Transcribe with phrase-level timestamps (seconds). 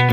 [0.00, 0.06] Hei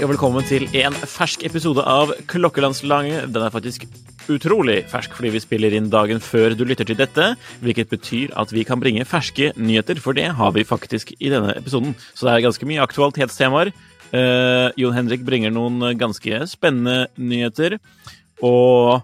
[0.00, 3.26] og velkommen til en fersk episode av Klokkelandslaget.
[3.34, 3.84] Den er faktisk
[4.30, 8.54] utrolig fersk fordi vi spiller inn dagen før du lytter til dette, hvilket betyr at
[8.54, 11.96] vi kan bringe ferske nyheter, for det har vi faktisk i denne episoden.
[12.14, 13.74] Så det er ganske mye aktualitetstemaer.
[14.14, 17.80] Eh, Jon Henrik bringer noen ganske spennende nyheter,
[18.40, 19.02] og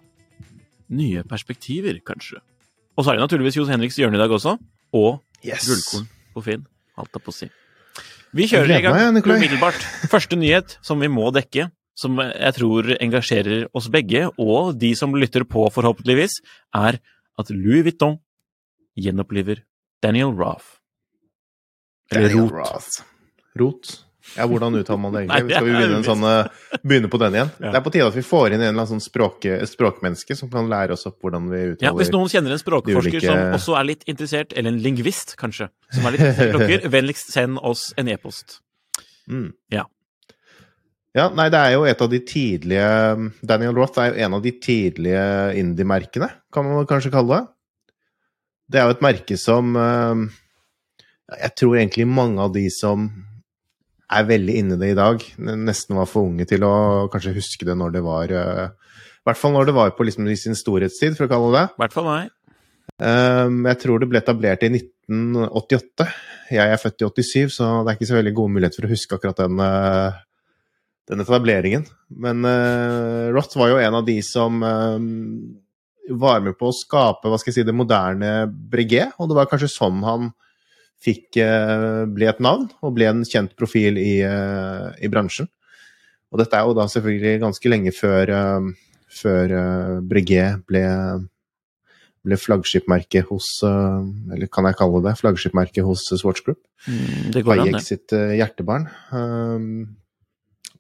[0.91, 2.41] nye perspektiver, kanskje.
[2.99, 4.57] Og så er det naturligvis Johs Henriks hjørne i dag også,
[4.95, 5.69] og Yes.
[5.69, 6.67] gullkorn på Finn.
[6.99, 7.51] Alt er på si.
[8.35, 9.79] Vi kjører i gang umiddelbart.
[10.11, 15.15] Første nyhet som vi må dekke, som jeg tror engasjerer oss begge, og de som
[15.15, 16.41] lytter på, forhåpentligvis,
[16.75, 16.99] er
[17.39, 18.19] at Louis Vuitton
[18.99, 19.63] gjenoppliver
[20.03, 20.79] Daniel Roth.
[22.11, 22.51] Eller Daniel.
[22.51, 23.03] Roth.
[23.59, 24.05] Rot.
[24.37, 25.49] Ja, hvordan uttaler man det Nei, egentlig?
[25.49, 27.51] det Skal vi begynne, en sånn, eh, begynne på den igjen?
[27.59, 27.73] Ja.
[27.73, 30.51] Det er på tide at vi får inn en eller annen sånn språk, språkmenneske som
[30.53, 33.59] kan lære oss opp hvordan vi uttaler Ja, hvis noen kjenner en språkforsker ulike- som
[33.59, 37.63] også er litt interessert, eller en lingvist, kanskje, som er litt interessert i vennligst send
[37.63, 38.61] oss en e-post.
[39.29, 39.53] Mm.
[39.75, 39.87] Ja.
[41.17, 42.89] Ja, nei, det er jo et av de tidlige
[43.49, 45.23] Daniel Roth er jo en av de tidlige
[45.59, 47.47] indie-merkene, kan man kanskje kalle det.
[48.69, 50.27] Det er jo et merke som eh,
[51.41, 53.09] Jeg tror egentlig mange av de som
[54.09, 57.69] er veldig inne i det i dag, nesten var for unge til å kanskje huske
[57.69, 61.17] det når det var eh, I hvert fall når det var på liksom sin storhetstid,
[61.19, 61.67] for å kalle det det.
[61.77, 62.35] I hvert fall meg.
[62.99, 66.09] Um, jeg tror det ble etablert i 1988.
[66.57, 68.95] Jeg er født i 87, så det er ikke så veldig gode muligheter for å
[68.95, 70.17] huske akkurat den, uh,
[71.11, 71.87] den etableringen.
[72.09, 75.07] Men uh, Roth var jo en av de som um,
[76.09, 79.51] var med på å skape hva skal jeg si, det moderne breguet, og det var
[79.53, 80.33] kanskje sånn han
[81.05, 85.51] fikk uh, ble et navn, og ble en kjent profil i, uh, i bransjen.
[86.33, 88.73] Og dette er jo da selvfølgelig ganske lenge før, um,
[89.21, 89.55] før
[90.05, 90.85] breguet ble
[92.29, 94.03] ble flaggskipmerket hos eh,
[94.35, 96.61] Eller kan jeg kalle det flaggskipmerket hos Swatch Group.
[96.87, 97.85] Mm, det går an, det.
[97.87, 98.89] sitt eh, hjertebarn.
[99.13, 99.69] Um,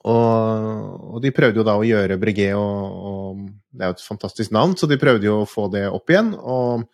[0.08, 3.40] og, og de prøvde jo da å gjøre Breguet og, og
[3.74, 6.32] Det er jo et fantastisk navn, så de prøvde jo å få det opp igjen.
[6.38, 6.86] Og,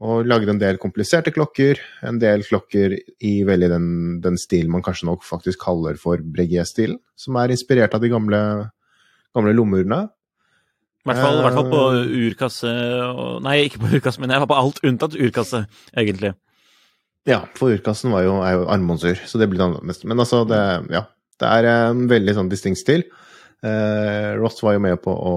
[0.00, 1.80] og lagde en del kompliserte klokker.
[2.08, 3.88] En del klokker i veldig den,
[4.24, 6.96] den stilen man kanskje nok faktisk kaller for Breguet-stilen.
[7.20, 8.40] Som er inspirert av de gamle,
[9.36, 10.06] gamle lommeurene.
[11.00, 12.08] I hvert fall, hvert fall på Eh.
[12.28, 12.70] urkasse
[13.44, 15.62] Nei, ikke på urkasse, men jeg var på alt unntatt urkasse,
[15.96, 16.34] egentlig.
[17.28, 20.04] Ja, for urkassen var jo, er jo armbåndsur, så det blir det annerledes.
[20.04, 20.60] Men altså, det,
[20.92, 21.04] ja,
[21.40, 23.04] det er en veldig sånn distinkt stil.
[23.64, 25.34] Eh, Ross var jo med på å,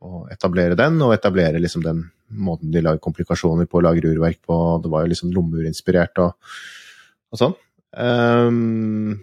[0.00, 4.56] å etablere den, og etablere liksom den måten de lager komplikasjoner på, lager urverk på.
[4.84, 6.52] Det var jo liksom lommeurinspirert og,
[7.34, 7.56] og sånn.
[7.98, 9.16] Um,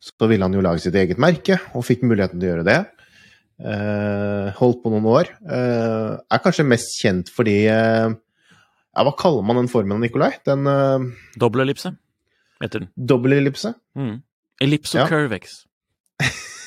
[0.00, 2.78] så ville han jo lage sitt eget merke, og fikk muligheten til å gjøre det.
[3.58, 5.32] Uh, holdt på noen år.
[5.42, 10.36] Uh, er kanskje mest kjent fordi uh, ja, Hva kaller man den formen, Nikolai?
[10.46, 11.02] Den uh,
[11.38, 11.90] Dobbel ellipse,
[12.62, 12.92] heter den.
[12.94, 13.74] dobbelellipse?
[13.98, 14.20] Mm.
[14.62, 15.08] Ellipso Ja.
[15.10, 15.64] curvex.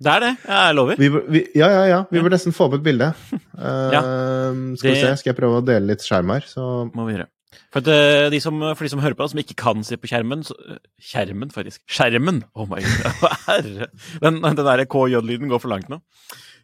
[0.00, 0.96] Det er det, jeg lover.
[0.96, 1.98] Vi, vi, ja, ja, ja.
[2.08, 3.10] Vi bør nesten få opp et bilde.
[3.52, 4.00] Uh, Ja.
[4.80, 7.18] Skal vi Det- se, skal jeg prøve å dele litt skjerm her, så Må vi
[7.18, 7.28] gjøre.
[7.74, 10.40] For, eh, de som, for de som hører på, som ikke kan se på skjermen
[10.46, 10.54] så,
[11.02, 11.82] Skjermen, faktisk.
[11.90, 12.40] Skjermen!
[12.54, 13.88] Oh my god, herre.
[14.22, 16.00] Den, den der KJ-lyden går for langt nå.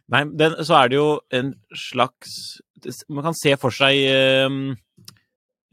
[0.09, 2.37] Nei, den, så er det jo en slags
[3.11, 4.57] Man kan se for seg eh,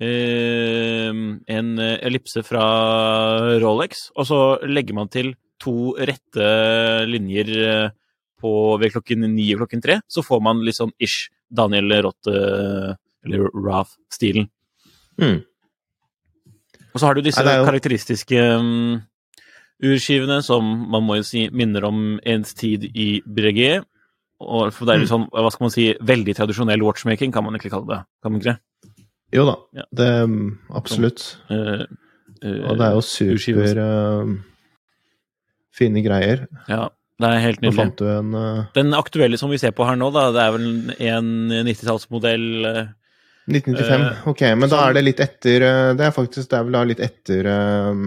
[0.02, 1.10] eh,
[1.56, 2.64] en ellipse fra
[3.62, 6.48] Rolex, og så legger man til to rette
[7.08, 7.90] linjer eh,
[8.40, 12.28] på, ved klokken ni og klokken tre, så får man litt sånn ish Daniel Roth,
[12.28, 14.48] eh, eller Roth-stilen.
[15.20, 15.40] Mm.
[16.94, 19.00] Og så har du disse Nei, jo- karakteristiske um,
[19.84, 23.84] urskivene som man må jo si minner om ens tid i Breguet.
[24.44, 27.54] Og for det er litt sånn, hva skal man si, veldig tradisjonell watchmaking, kan man
[27.56, 28.00] egentlig kalle det.
[28.22, 29.04] Kan man ikke det?
[29.34, 29.84] Jo da, Ja.
[29.98, 30.08] det
[30.74, 31.22] absolutt.
[31.48, 31.86] Så, uh,
[32.44, 34.34] uh, Og det er jo super eh,
[35.74, 36.44] fine greier.
[36.70, 36.88] Ja,
[37.22, 37.78] det er helt nydelig.
[37.78, 38.66] fant du en uh...
[38.74, 40.68] Den aktuelle som vi ser på her nå, da, det er vel
[41.10, 41.32] en
[41.70, 42.46] 90-tallsmodell.
[42.66, 42.84] uh,
[43.46, 44.02] 1995.
[44.02, 46.62] Uh, ok, men da sånn- er det litt etter eh, Det er faktisk det er
[46.64, 48.04] vel da litt etter eh,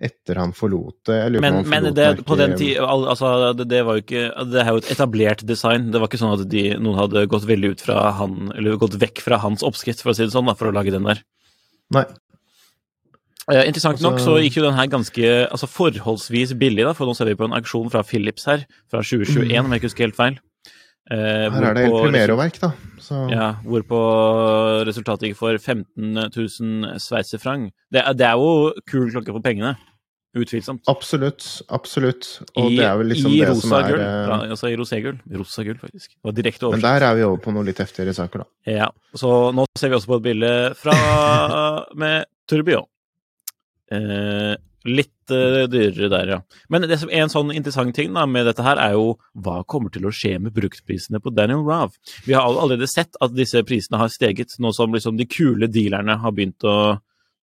[0.00, 1.18] Etter han forlot det.
[1.44, 4.80] Men, forlot det, på den tid, altså, det, det var jo ikke Det er jo
[4.80, 5.90] et etablert design.
[5.92, 8.96] Det var ikke sånn at de, noen hadde gått veldig ut fra han, eller gått
[9.02, 11.20] vekk fra hans oppskrift, for å si det sånn, da, for å lage den der.
[11.92, 12.06] Nei.
[13.52, 17.06] Eh, interessant nok så Altså- gikk jo den her ganske altså forholdsvis billig, da, for
[17.06, 20.06] nå ser vi på en aksjon fra Philips her, fra 2021, om jeg ikke husker
[20.08, 20.38] helt feil.
[21.10, 21.52] Eh, Mm.
[21.54, 22.72] Her er det El Primero-verk, da.
[23.00, 23.98] Så Ja, hvorpå
[24.86, 27.70] resultatet gikk for 15 000 sveitserfranc.
[27.90, 29.76] Det, det er jo kul klokke for pengene.
[30.36, 30.84] Utvilsomt.
[30.86, 31.42] absolutt.
[31.74, 32.26] Absolutt.
[32.56, 33.98] Og I, det er vel liksom det som er gull.
[33.98, 35.18] Ja, Fra, altså i roségull.
[35.40, 36.08] Rosa gull, faktisk.
[36.14, 38.46] Det var direkte Men der er vi over på noe litt heftigere saker, da.
[38.70, 38.86] Ja,
[39.18, 40.94] så nå ser vi også på et bilde fra
[41.98, 42.86] med Tourbillon.
[43.90, 44.54] Eh,
[44.88, 46.38] litt eh, dyrere der, ja.
[46.72, 49.92] Men det som en sånn interessant ting da, med dette her, er jo hva kommer
[49.92, 51.96] til å skje med bruktprisene på Daniel Rav?
[52.26, 56.16] Vi har allerede sett at disse prisene har steget, nå som liksom de kule dealerne
[56.22, 56.76] har begynt å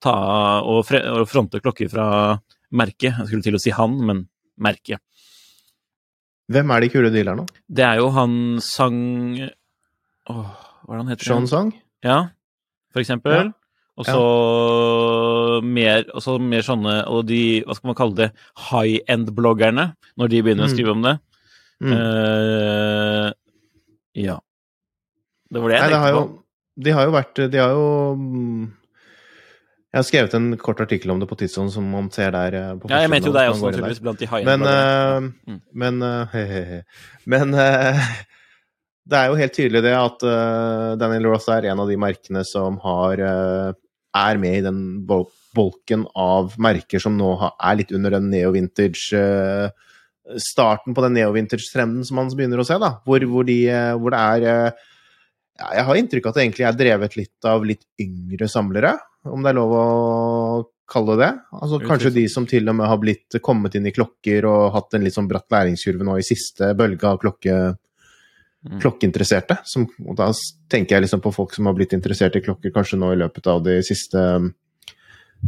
[0.03, 0.15] ta
[0.61, 2.07] og, fre og fronte klokker fra
[2.77, 3.13] merket.
[3.13, 4.25] Jeg skulle til å si han, men
[4.61, 5.01] merket.
[6.47, 7.43] Hvem er de kule dealerne?
[7.67, 8.33] Det er jo han
[8.63, 8.99] sang
[10.31, 10.47] Åh,
[10.87, 11.27] hva er det han heter?
[11.27, 11.71] Sean Song?
[12.03, 12.19] Ja,
[12.93, 13.35] for eksempel.
[13.35, 13.66] Ja.
[13.97, 16.03] Og så mer,
[16.45, 18.27] mer sånne Og de, hva skal man kalle det,
[18.69, 20.75] high end-bloggerne, når de begynner å Mm.
[20.75, 21.15] skrive om det.
[21.81, 21.93] Mm.
[21.93, 23.31] Uh,
[24.17, 24.37] ja.
[25.51, 26.03] Det var det jeg Nei, det på.
[26.03, 26.43] tenkte jo.
[26.85, 27.85] De har jo vært De har jo
[29.87, 32.53] Jeg har skrevet en kort artikkel om det på Tidsånd, som man ser der.
[32.53, 35.25] eh, på Ja, jeg mente jo deg også, naturligvis, blant de high-end-bloggerne.
[35.25, 35.61] uh, Mm.
[35.73, 36.83] men uh, he-he-he.
[37.25, 38.01] Men eh,
[39.07, 40.19] det er jo helt tydelig det at
[40.99, 43.21] Daniel Ross er en av de merkene som har
[44.17, 49.83] er med i den bolken av merker som nå er litt under den neo-vintage eh,
[50.43, 52.97] Starten på den neo-vintage-trenden som man begynner å se, da.
[53.07, 54.87] Hvor, hvor, de, eh, hvor det er eh,
[55.61, 58.97] ja, Jeg har inntrykk av at det egentlig er drevet litt av litt yngre samlere,
[59.23, 59.85] om det er lov å
[60.87, 61.31] kalle det.
[61.55, 64.95] Altså Kanskje de som til og med har blitt kommet inn i klokker og hatt
[64.95, 67.57] en litt sånn bratt læringskurve nå i siste bølge av klokke.
[68.81, 69.57] Klokkeinteresserte.
[69.69, 70.31] Som, og da
[70.69, 73.47] tenker jeg liksom på folk som har blitt interessert i klokker kanskje nå i løpet
[73.47, 74.23] av de siste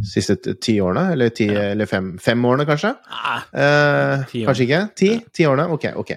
[0.06, 1.64] siste ti årene, eller ti, Ja.
[1.72, 2.92] eller fem, fem årene, kanskje?
[3.10, 4.46] Ah, Eh, år.
[4.46, 4.94] kanskje ikke?
[4.94, 5.08] Ti?
[5.34, 5.66] Ti årene?
[5.74, 6.10] Ok, ok.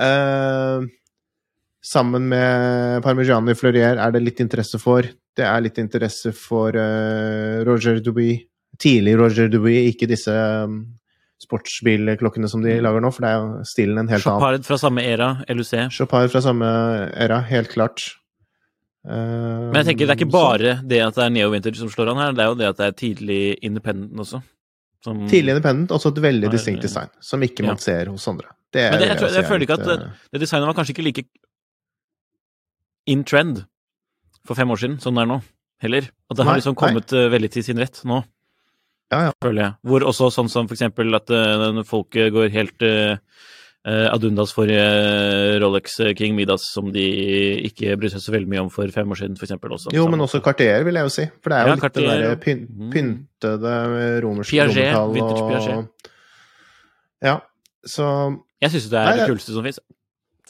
[0.00, 0.86] Eh,
[1.84, 5.02] sammen med Parmigiani Fleurier er det litt interesse for.
[5.36, 8.40] Det er litt interesse for eh, Roger Dubuis.
[8.78, 10.32] Tidlig Roger Dubuis, ikke disse
[10.64, 10.80] um,
[11.44, 12.82] sportsbilklokkene som de Mm.
[12.86, 14.40] lager nå, for det er jo stilen en helt annen.
[14.40, 15.72] Chopard fra samme era, LUC.
[15.92, 16.66] Chopard fra samme
[17.14, 18.02] era, helt klart.
[19.04, 22.10] Uh, Men jeg tenker det er ikke bare det at det er neo-vintage som slår
[22.14, 24.40] an her, det er jo det at det er tidlig independent også.
[25.04, 27.82] Som, Tidlig independent, også et veldig distinkt design, som ikke man Ja.
[27.84, 28.48] ser hos andre.
[28.72, 30.74] Det Men det, jeg, tror, jeg er føler ikke at eh, det, det designet var
[30.78, 31.24] kanskje ikke like
[33.06, 33.64] in trend
[34.46, 35.42] for fem år siden som det er nå,
[35.84, 36.08] heller.
[36.30, 37.28] At det har Nei, liksom kommet nei.
[37.36, 38.22] veldig til sin rett nå,
[39.12, 39.32] Ja, ja.
[39.42, 39.72] føler jeg.
[39.84, 43.16] Hvor også sånn som eksempel at uh, folk går helt uh,
[44.14, 47.04] adundas for uh, Rolex eh, King Midas, som de
[47.68, 49.74] ikke brydde seg så veldig mye om for fem år siden, eksempel.
[49.76, 49.92] Også.
[49.94, 51.26] Jo, men også Cartier, vil jeg jo si.
[51.44, 52.90] For det er jo Ja, litt Cartier, det der pyn Mhm.
[52.94, 53.74] pyntede
[54.24, 56.10] romerske Piaget, romertall og Piaget.
[57.22, 57.36] Ja.
[57.84, 58.08] Så
[58.64, 59.78] Jeg syns det er Nei, det det- kuleste som fins.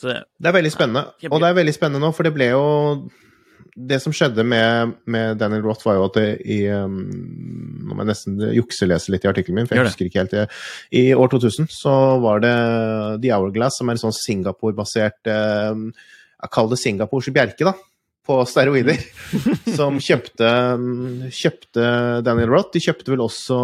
[0.01, 1.05] det er veldig spennende.
[1.29, 3.09] Og det er veldig spennende nå, for det ble jo
[3.75, 6.93] Det som skjedde med, med Daniel Roth, var jo at det i um,
[7.85, 10.35] Nå må jeg nesten jukselese litt i artikkelen min, for jeg husker ikke helt.
[10.35, 10.45] det.
[10.95, 12.53] I år 2000 så var det
[13.25, 17.75] The Hourglass, som er en sånn Singapore-basert um, Jeg kaller det Singapores bjerke, da.
[18.25, 18.97] På steroider.
[19.77, 20.49] som kjøpte,
[21.33, 21.89] kjøpte
[22.25, 22.71] Daniel Roth.
[22.73, 23.57] De kjøpte vel også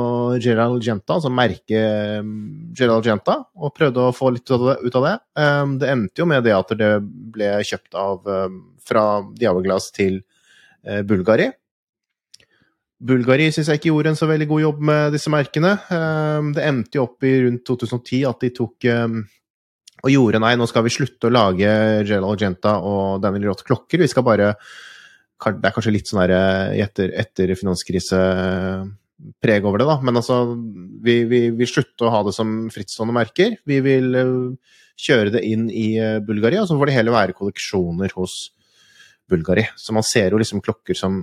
[0.44, 2.36] Gerald Genta, altså merket um,
[2.78, 5.16] Gerald Genta, og prøvde å få litt ut av det.
[5.40, 6.92] Um, det endte jo med det at det
[7.34, 10.22] ble kjøpt av um, fra The til
[11.06, 11.52] Bulgari.
[13.02, 15.76] Bulgari syns jeg ikke gjorde en så veldig god jobb med disse merkene.
[16.54, 18.88] Det endte jo opp i rundt 2010 at de tok
[20.02, 21.70] og gjorde nei, nå skal vi slutte å lage
[22.08, 23.98] Jell Algenta og Daniel Roth klokker.
[24.02, 24.48] Vi skal bare
[25.42, 29.98] Det er kanskje litt sånn der eh, etter, etter finanskrise-preg over det, da.
[30.06, 30.36] Men altså,
[31.02, 33.50] vi, vi, vi slutter å ha det som frittstående merker.
[33.66, 34.56] Vi vil eh,
[35.02, 38.34] kjøre det inn i Bulgaria, Bulgari, og så får det hele være kolleksjoner hos
[39.32, 39.66] Bulgari.
[39.80, 41.14] Så man ser jo liksom klokker som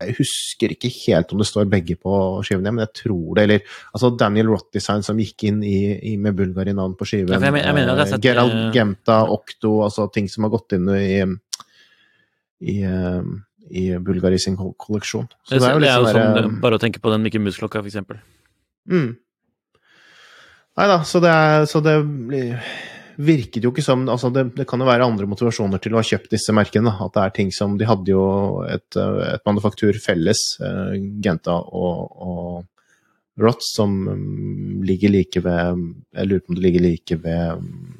[0.00, 2.12] Jeg husker ikke helt om det står begge på
[2.46, 3.42] skivene, men jeg tror det.
[3.44, 3.60] Eller
[3.94, 5.76] altså Daniel Roth-design som gikk inn i,
[6.12, 7.28] i med Bulgari-navn på skiven.
[7.34, 10.44] Ja, jeg men- jeg mener jeg Eh, sett, Gerald eh, Gemta, Okto, altså ting som
[10.44, 11.20] har gått inn i,
[12.64, 13.22] i, eh,
[13.70, 15.28] i Bulgari sin kolleksjon.
[15.44, 17.22] Så Det, er jo det er jo sånn der, eh, bare å tenke på den
[17.22, 18.20] Mickey Mouse-klokka, for eksempel.
[18.88, 19.16] Mm.
[20.76, 22.58] Nei da, så det, er, så det blir-
[23.16, 26.06] virket jo ikke som altså det, det kan jo være andre motivasjoner til å ha
[26.06, 26.92] kjøpt disse merkene.
[27.04, 28.26] At det er ting som De hadde jo
[28.66, 36.30] et, et manufaktur felles, eh, Genta og, og Roth, som mm, ligger like ved Jeg
[36.30, 37.94] lurer på om det ligger like ved mm,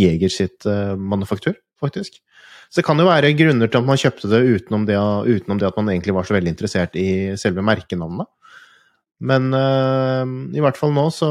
[0.00, 2.20] Jeger sitt eh, manufaktur, faktisk.
[2.72, 5.68] Så det kan jo være grunner til at man kjøpte det utenom det, utenom det
[5.68, 8.30] at man egentlig var så veldig interessert i selve merkenavnet.
[9.22, 11.28] Men uh, i hvert fall nå, så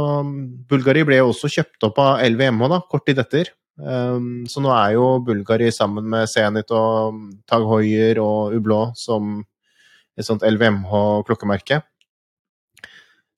[0.71, 3.51] Bulgari ble jo også kjøpt opp av LVMH da, kort tid etter.
[3.81, 7.17] Um, så nå er jo Bulgari sammen med Zenit og
[7.49, 9.39] Tag Hoier og Ublå som
[10.19, 11.81] et sånt LVMH-klokkemerke.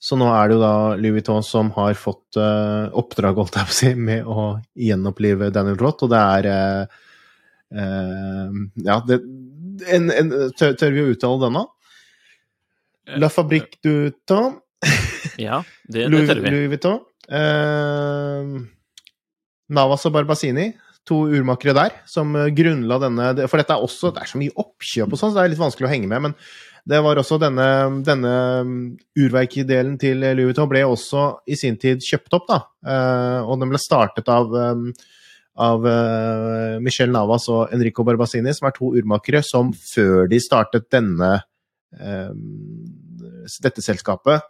[0.04, 3.70] Så nå er det jo da Louis Vuitton som har fått uh, oppdrag, holdt jeg
[3.70, 7.00] på å si, med å gjenopplive Daniel Roth, og det er uh,
[8.84, 9.22] Ja, det,
[9.90, 11.64] en, en, tør, tør vi å uttale denne?
[13.08, 14.60] La Fabrique du Temps.
[15.40, 16.50] Ja, det, det tør vi.
[16.54, 17.00] Louis Vuitton.
[17.26, 18.50] Eh,
[19.74, 20.68] Navas og Barbasini,
[21.08, 24.54] to urmakere der, som eh, grunnla denne For dette er også Det er så mye
[24.60, 26.28] oppkjøp og sånn, så det er litt vanskelig å henge med.
[26.28, 26.38] Men
[26.86, 27.66] det var også denne,
[28.06, 28.36] denne
[28.68, 28.78] mm,
[29.24, 32.62] urverkdelen til Louis Vuitton ble også i sin tid kjøpt opp, da.
[32.86, 34.90] Eh, og den ble startet av um,
[35.54, 40.88] av uh, Michel Navas og Enrico Barbasini, som er to urmakere som før de startet
[40.94, 41.30] denne
[42.00, 42.32] eh,
[43.64, 44.44] dette selskapet,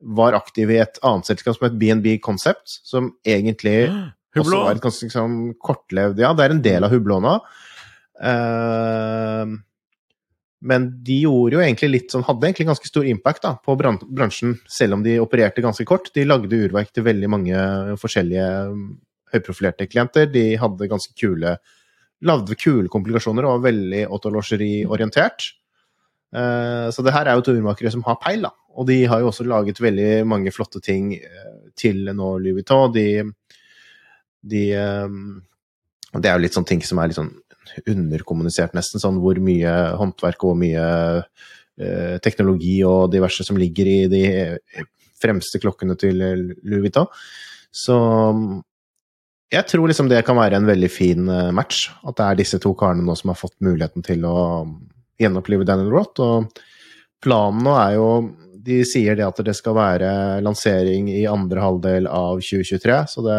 [0.00, 3.86] var aktive i et annet selskap som het BNB Concept, som egentlig
[4.36, 7.38] også var et ganske sånn kortlevd Ja, det er en del av Hublå nå.
[8.20, 9.54] Eh,
[10.66, 14.56] men de gjorde jo egentlig litt sånn Hadde egentlig ganske stor impact da, på bransjen,
[14.72, 16.08] selv om de opererte ganske kort.
[16.16, 17.66] De lagde urverk til veldig mange
[18.00, 18.86] forskjellige mm,
[19.34, 20.30] høyprofilerte klienter.
[20.32, 21.58] De hadde ganske kule
[22.24, 25.50] Lagde kule komplikasjoner og var veldig autolosjeriorientert.
[26.36, 28.52] Eh, Så det her er jo to urmakere som har peil, da.
[28.76, 32.92] Og de har jo også laget veldig mange flotte ting eh, til nå Louis Vuitton.
[32.92, 33.06] De,
[34.44, 35.16] de eh,
[36.16, 37.34] Det er jo litt sånn ting som er litt sånn
[37.88, 39.02] underkommunisert, nesten.
[39.02, 40.86] Sånn hvor mye håndverk og mye
[42.24, 44.20] teknologi og diverse som ligger i de
[45.20, 47.10] fremste klokkene til Louis Vuitton.
[47.68, 47.96] Så
[49.52, 51.90] jeg tror liksom det kan være en veldig fin match.
[52.00, 54.38] At det er disse to karene nå som har fått muligheten til å
[55.20, 56.18] gjenopplive Daniel Roth.
[56.22, 56.38] Og
[57.24, 58.08] planen nå er jo
[58.66, 60.08] De sier det at det skal være
[60.42, 63.38] lansering i andre halvdel av 2023, så det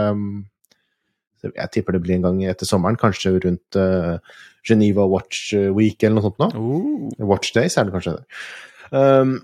[1.58, 4.18] Jeg tipper det blir en gang etter sommeren, kanskje rundt eh,
[4.68, 6.48] Geneva Watch Week eller noe sånt nå.
[6.58, 7.28] Oh.
[7.30, 8.26] Watch Days er det kanskje det.
[8.92, 9.40] Um,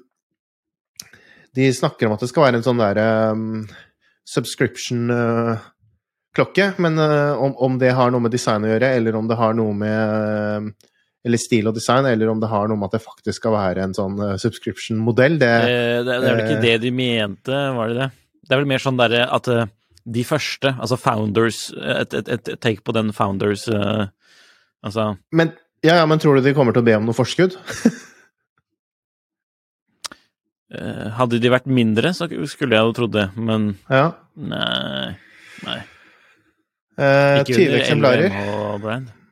[1.55, 2.97] de snakker om at det skal være en sånn der
[3.31, 3.67] um,
[4.27, 9.37] subscription-klokke, men uh, om, om det har noe med design å gjøre, eller om det
[9.39, 9.91] har noe med
[11.23, 13.85] eller stil og design, eller om det har noe med at det faktisk skal være
[13.85, 17.61] en sånn uh, subscription-modell, det, Det, det, det er vel ikke eh, det de mente,
[17.77, 18.09] var det det?
[18.43, 19.69] Det er vel mer sånn derre at eh,
[20.03, 24.09] de første, altså founders, et, et, et take på den founders uh,
[24.83, 27.55] Altså men, ja, ja, men tror du de kommer til å be om noe forskudd?
[30.75, 34.09] eh, Hadde de vært mindre, så skulle jeg jo trodd det, men Ja.
[34.35, 35.15] nei.
[35.63, 35.79] nei.
[36.99, 39.22] Eh, Ikke 20 under eksemplarer?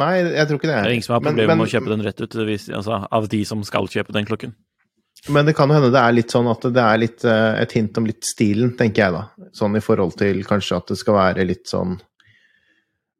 [0.00, 0.76] Nei, jeg tror ikke det.
[0.76, 3.28] Det er ingen som har problemer med å kjøpe den rett ut, hvis, altså, av
[3.32, 4.52] de som skal kjøpe den klokken.
[5.32, 7.72] Men det kan jo hende det er litt sånn at det er litt, eh, et
[7.72, 9.22] hint om litt stilen, tenker jeg da.
[9.56, 11.96] Sånn i forhold til kanskje at det skal være litt sånn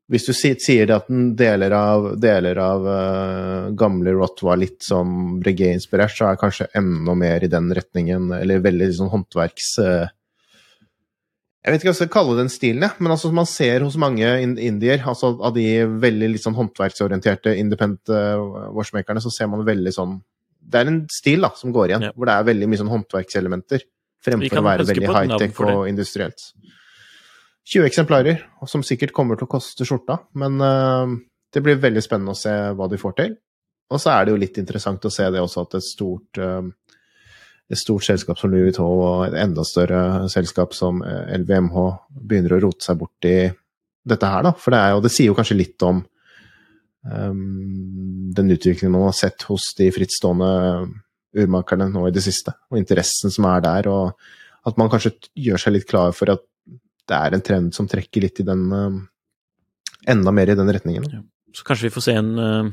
[0.09, 4.61] Hvis du si- sier det at den deler av, deler av uh, gamle Rott var
[4.61, 9.11] litt sånn Breguet-inspirert, så er det kanskje enda mer i den retningen, eller veldig sånn
[9.11, 9.73] håndverks...
[9.83, 10.07] eh,
[11.67, 13.97] jeg vet ikke hva jeg skal kalle den stilen, men altså som man ser hos
[13.99, 15.65] mange indier, altså av de
[15.99, 18.13] veldig litt sånn håndverksorienterte independent
[18.77, 20.21] watchmakerne, så ser man veldig sånn
[20.67, 22.13] Det er en stil da, som går igjen, Ja.
[22.15, 23.83] hvor det er veldig mye sånn håndverkselementer,
[24.23, 26.43] fremfor å være veldig high-tech og industrielt.
[27.67, 31.07] 20 eksemplarer, som sikkert kommer til å koste skjorta, men uh,
[31.55, 33.37] det blir veldig spennende å se hva de får til.
[33.95, 36.63] Og så er det jo litt interessant å se det også at et stort eh,
[37.67, 41.79] et stort selskap som Louis Vuitton og et enda større selskap som eh, LVMH
[42.23, 43.39] begynner å rote seg bort i
[44.07, 44.53] dette her, da.
[44.55, 46.05] For det, jo, det sier jo kanskje litt om
[47.11, 47.41] um,
[48.37, 50.51] den utviklingen man har sett hos de frittstående
[51.37, 55.65] urmakerne nå i det siste, og interessen som er der, og at man kanskje gjør
[55.65, 56.47] seg litt klar for at
[57.07, 59.05] det er en trend som trekker litt i den um,
[60.07, 61.25] Enda mer i den retningen.
[61.51, 62.69] Så kanskje vi får se en eh,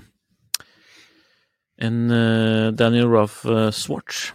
[1.81, 4.31] en eh, Daniel eh, Swatch.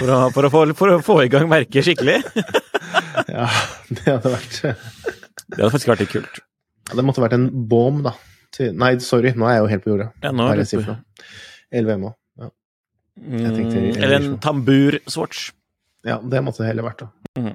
[0.00, 2.20] For å, for, å få, for å få i gang merket skikkelig.
[3.32, 3.46] Ja,
[3.88, 6.40] det hadde vært Det hadde faktisk vært litt kult.
[6.88, 8.12] ja, Det måtte vært en bom, da.
[8.52, 10.08] Til, nei, sorry, nå er jeg jo helt på jordet.
[10.24, 11.28] Ja, nå er jeg på for noe?
[11.82, 12.14] LVM òg.
[12.42, 12.48] Ja.
[13.22, 13.46] Mm,
[13.94, 15.44] Eller en tambur-swatch.
[16.08, 17.54] ja, det måtte det heller vært, da.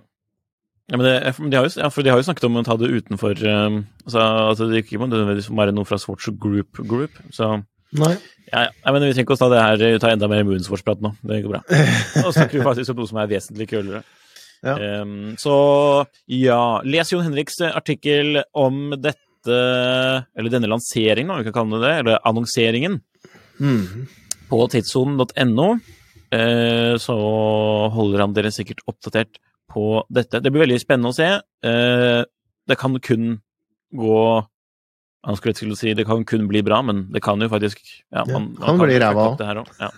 [0.88, 2.78] Ja, men det, de har jo, ja, for de har jo snakket om å ta
[2.80, 7.18] det utenfor um, altså, altså, det ikke må nødvendigvis være noe fra Swatch Group Group.
[7.36, 7.58] Så
[7.96, 8.18] Nei.
[8.52, 8.92] ja, ja.
[8.92, 11.14] Men vi trenger ikke å ta det her, ta enda mer Moonswatch-prat nå.
[11.24, 11.62] Det går bra.
[12.24, 14.04] Nå snakker vi faktisk om noe som er vesentlig kulere.
[14.66, 14.76] Ja.
[15.04, 15.56] Um, så
[16.34, 21.86] ja, les Jon Henriks artikkel om dette, eller denne lanseringen, om vi kan kalle det
[21.86, 23.00] det, eller annonseringen,
[23.62, 24.08] mm.
[24.50, 25.70] på tidssonen.no.
[26.28, 27.16] Uh, så
[27.94, 29.40] holder han dere sikkert oppdatert
[29.72, 30.42] på dette.
[30.44, 31.30] Det blir veldig spennende å se.
[31.64, 32.26] Uh,
[32.68, 33.38] det kan kun
[33.96, 34.20] gå
[35.28, 38.24] Han skulle til si det kan kun bli bra, men det kan jo faktisk ja,
[38.24, 39.74] Ja, man, kan man bli ræva òg.
[39.82, 39.90] Ja.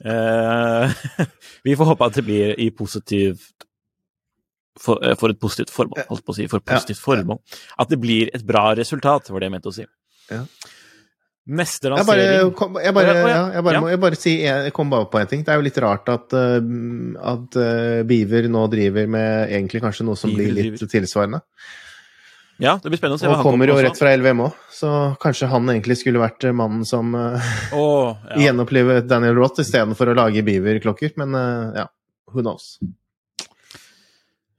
[0.00, 1.26] Eh,
[1.66, 3.52] vi får håpe at det blir i positivt
[4.80, 6.48] for, eh, for et positivt formål, holdt på å si.
[6.48, 6.72] For Ja.
[6.72, 7.42] positivt formål.
[7.78, 9.86] At det blir et bra resultat, var det jeg mente å si.
[10.32, 10.42] Ja.
[11.46, 13.36] Neste Jeg bare, lansering jeg bare, ja, å, ja.
[13.36, 13.80] ja, jeg bare, Ja.
[13.80, 15.44] må, jeg bare si Jeg kom bare på en ting.
[15.44, 16.58] Det er jo litt rart at, uh,
[17.22, 21.40] at uh, Beaver nå driver med egentlig kanskje noe som Beaver blir litt tilsvarende.
[22.62, 24.90] Ja, det blir spennende å se hva han kommer jo rett fra LVM òg, så
[25.20, 28.38] kanskje han egentlig skulle vært uh, mannen som uh, oh, ja.
[28.46, 31.12] gjenopplivet Daniel Roth istedenfor å lage Beaver-klokker.
[31.20, 31.84] Men uh, ja,
[32.32, 32.78] who knows?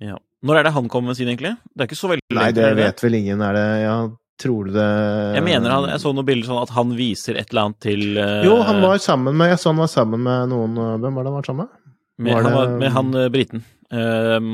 [0.04, 0.20] ja.
[0.46, 1.56] Når er det han kommer med sin, egentlig?
[1.74, 3.42] Det er ikke så veldig Nei, det vet vel ingen.
[3.42, 3.96] Er det Ja,
[4.38, 4.86] tror du det
[5.34, 8.04] Jeg mener han, jeg så noen bilder sånn at han viser et eller annet til
[8.22, 11.26] uh, Jo, han var sammen med Jeg så han var sammen med noen Hvem var
[11.26, 11.82] det han var sammen med?
[12.22, 13.64] med, var han, var, det- med han eh, briten.
[13.90, 14.54] Um,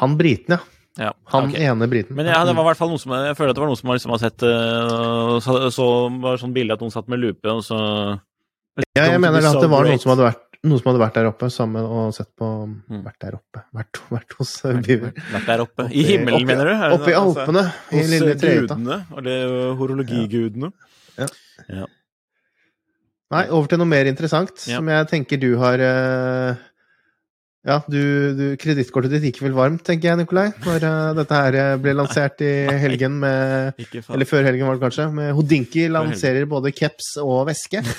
[0.00, 0.58] Han briten, ja.
[1.00, 1.64] Ja, Han okay.
[1.66, 2.14] ene briten.
[2.14, 3.80] Men ja, det var i hvert fall noen som jeg føler at det var noen
[3.80, 5.86] som liksom har sett eh, så, så
[6.22, 7.78] var det sånn bilde at noen satt med lupe, og så
[8.94, 11.28] Ja, jeg mener at det var noen som hadde vært, noen som hadde vært der
[11.32, 13.00] oppe sammen og sett på Mm.
[13.04, 14.82] Vært der oppe Vært, vært hos Biver.
[14.86, 15.12] Beaver.
[15.32, 15.86] Vært der oppe.
[15.90, 16.74] I himmelen, oppe, mener du?
[16.98, 17.42] Oppe i altså?
[17.42, 18.98] Alpene, i Hos lille eh, det gudene,
[19.80, 20.70] horologigudene.
[21.18, 21.28] Ja.
[21.80, 21.88] ja.
[23.34, 24.78] Nei, over til noe mer interessant, Ja.
[24.78, 26.62] som jeg tenker du har eh,
[27.64, 28.00] Ja, du,
[28.36, 31.94] du Kredittkortet ditt gikk vel varmt, tenker jeg, Nikolai, når uh, dette her eh, ble
[31.96, 32.50] lansert i
[32.82, 33.80] helgen med
[34.12, 35.06] Eller før helgen, var det kanskje.
[35.16, 37.80] Med Hodinki lanserer både caps og veske.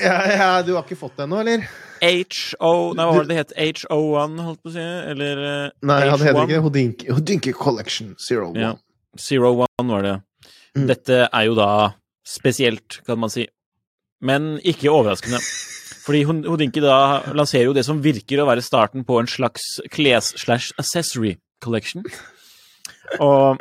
[0.00, 1.64] Ja, ja, du har ikke fått det ennå, eller?
[2.00, 3.82] HO Nei, hva var det det het?
[3.84, 4.84] HO1, holdt på å si?
[5.12, 6.62] Eller uh, Nei, ja, det heter ikke det.
[6.64, 8.62] Hodinki, Hodinki Collection Zero One.
[8.62, 8.72] Ja.
[9.20, 10.14] Zero One var det.
[10.78, 10.86] Mm.
[10.88, 11.68] Dette er jo da
[12.26, 13.44] spesielt, kan man si.
[14.24, 15.42] Men ikke overraskende.
[16.02, 19.62] Fordi Hod- Hodinki da lanserer jo det som virker å være starten på en slags
[19.94, 22.02] kles-slash-accessory collection.
[23.22, 23.60] Og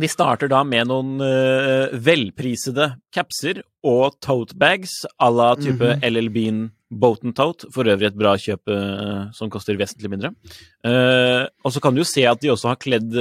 [0.00, 6.06] de starter da med noen uh, velprisede capser og tote bags à la type Mhm.
[6.08, 6.60] LL Bean
[6.90, 7.66] Boat Tote.
[7.72, 10.30] For øvrig et bra kjøp uh, som koster vesentlig mindre.
[10.84, 13.12] Uh, og så kan du jo se at de også har kledd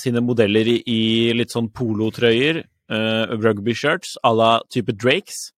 [0.00, 1.00] sine modeller i, i
[1.36, 5.50] litt sånn polotrøyer, uh, rugby shirts à la type Drakes.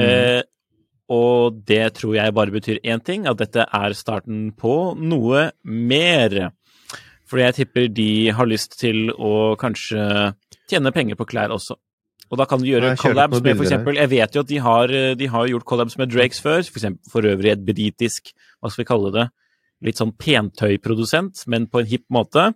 [0.00, 0.42] Eh,
[1.14, 6.52] og det tror jeg bare betyr én ting, at dette er starten på noe mer.
[7.28, 10.32] Fordi jeg tipper de har lyst til å kanskje
[10.70, 11.76] tjene penger på klær også.
[12.32, 14.92] Og da kan du gjøre collabs med for eksempel Jeg vet jo at de har,
[15.14, 18.82] de har gjort collabs med Drakes før, for, eksempel, for øvrig et britisk, hva skal
[18.82, 19.26] vi kalle det,
[19.84, 22.48] litt sånn pentøyprodusent, men på en hipp måte.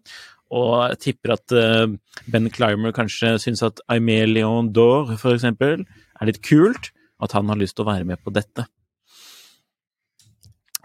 [0.48, 1.85] Og jeg tipper at eh,
[2.33, 5.85] Ben Clymer kanskje syns at Aimé Leon d'Or, for eksempel,
[6.18, 6.90] er litt kult.
[7.22, 8.66] At han har lyst til å være med på dette.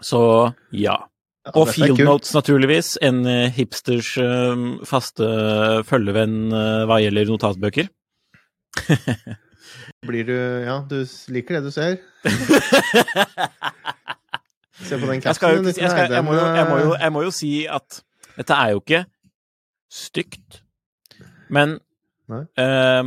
[0.04, 0.20] Så
[0.74, 0.96] ja.
[1.54, 2.00] Og Field.
[2.04, 2.94] Notes, naturligvis.
[3.04, 5.28] En eh, hipsters eh, faste
[5.88, 7.90] følgevenn eh, hva gjelder notatbøker.
[10.08, 11.98] Blir du Ja, du liker det du ser.
[14.84, 15.68] Se på den capsen.
[15.70, 16.66] jeg, jeg, må jo, jeg,
[17.00, 18.02] jeg må jo si at
[18.34, 19.04] dette er jo ikke
[19.94, 20.62] stygt,
[21.54, 21.76] men
[22.58, 23.04] eh,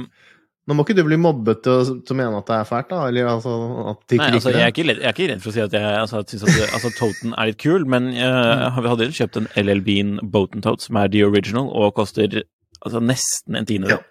[0.68, 3.06] Nå må ikke du bli mobbet til å, mene at det er fælt, da?
[3.08, 5.76] Eller altså Nei, altså, jeg, er ikke jeg er ikke redd for å si at
[5.78, 9.48] jeg altså, syns at altså, Toten er litt kul, men uh, vi hadde kjøpt en
[9.64, 14.04] LL Bean Boat Tote, som er the original, og koster altså, nesten en tiendedel.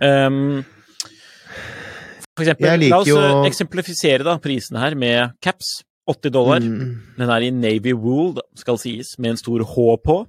[0.00, 0.62] Um,
[2.32, 5.82] for eksempel, la oss jo- eh, eksemplifisere da, prisene her med caps.
[6.08, 6.64] 80 dollar.
[6.64, 6.94] Mm.
[7.20, 10.22] Den er i navy wool, da, skal sies, med en stor H på.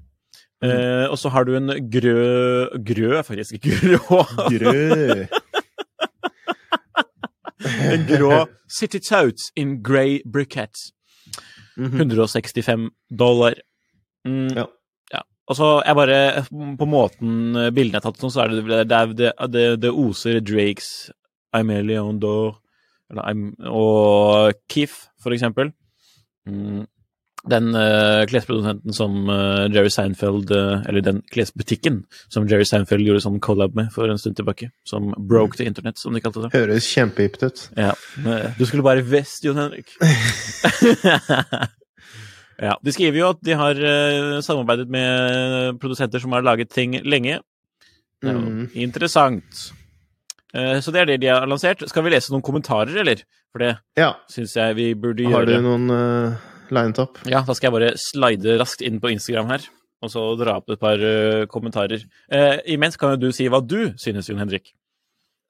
[0.62, 2.68] Eh, og så har du en grø...
[2.86, 3.58] Grø, faktisk.
[3.66, 4.20] Grå.
[4.52, 5.26] Grø.
[7.66, 10.92] En grå City Touts in grey briquettes.
[11.78, 12.02] Mhm.
[12.02, 13.56] 165 dollar.
[14.28, 14.66] Mm, Ja.
[15.14, 15.22] ja.
[15.50, 16.44] Altså, jeg bare
[16.78, 21.12] På måten bildene er tatt sånn, så er det det, det, det, det oser Drakes
[21.56, 22.58] Aimé Leon d'Or
[23.68, 25.74] og Keef, for eksempel.
[26.48, 26.86] Mm.
[27.50, 33.24] Den uh, klesprodusenten som uh, Jerry Seinfeld uh, Eller den klesbutikken som Jerry Seinfeld gjorde
[33.24, 34.70] sånn collab med for en stund tilbake.
[34.86, 36.52] Som broke the internet, som de kalte det.
[36.54, 37.64] Høres kjempehipt ut.
[37.80, 37.96] Ja.
[38.60, 39.90] Du skulle bare visst, Jon Henrik.
[42.68, 42.78] ja.
[42.78, 43.82] De skriver jo at de har
[44.46, 47.42] samarbeidet med produsenter som har laget ting lenge.
[48.22, 48.66] Det er jo mm.
[48.86, 49.72] interessant.
[50.52, 51.82] Så det er det de har lansert.
[51.90, 53.26] Skal vi lese noen kommentarer, eller?
[53.52, 54.14] For det ja.
[54.30, 55.42] syns jeg vi burde gjøre.
[55.42, 55.90] Har du noen
[56.76, 57.22] linet opp.
[57.30, 59.66] Ja, da skal jeg bare slide raskt inn på Instagram her,
[60.02, 62.04] og så dra opp et par uh, kommentarer.
[62.32, 64.74] Uh, imens kan jo du si hva du synes, Jon Henrik.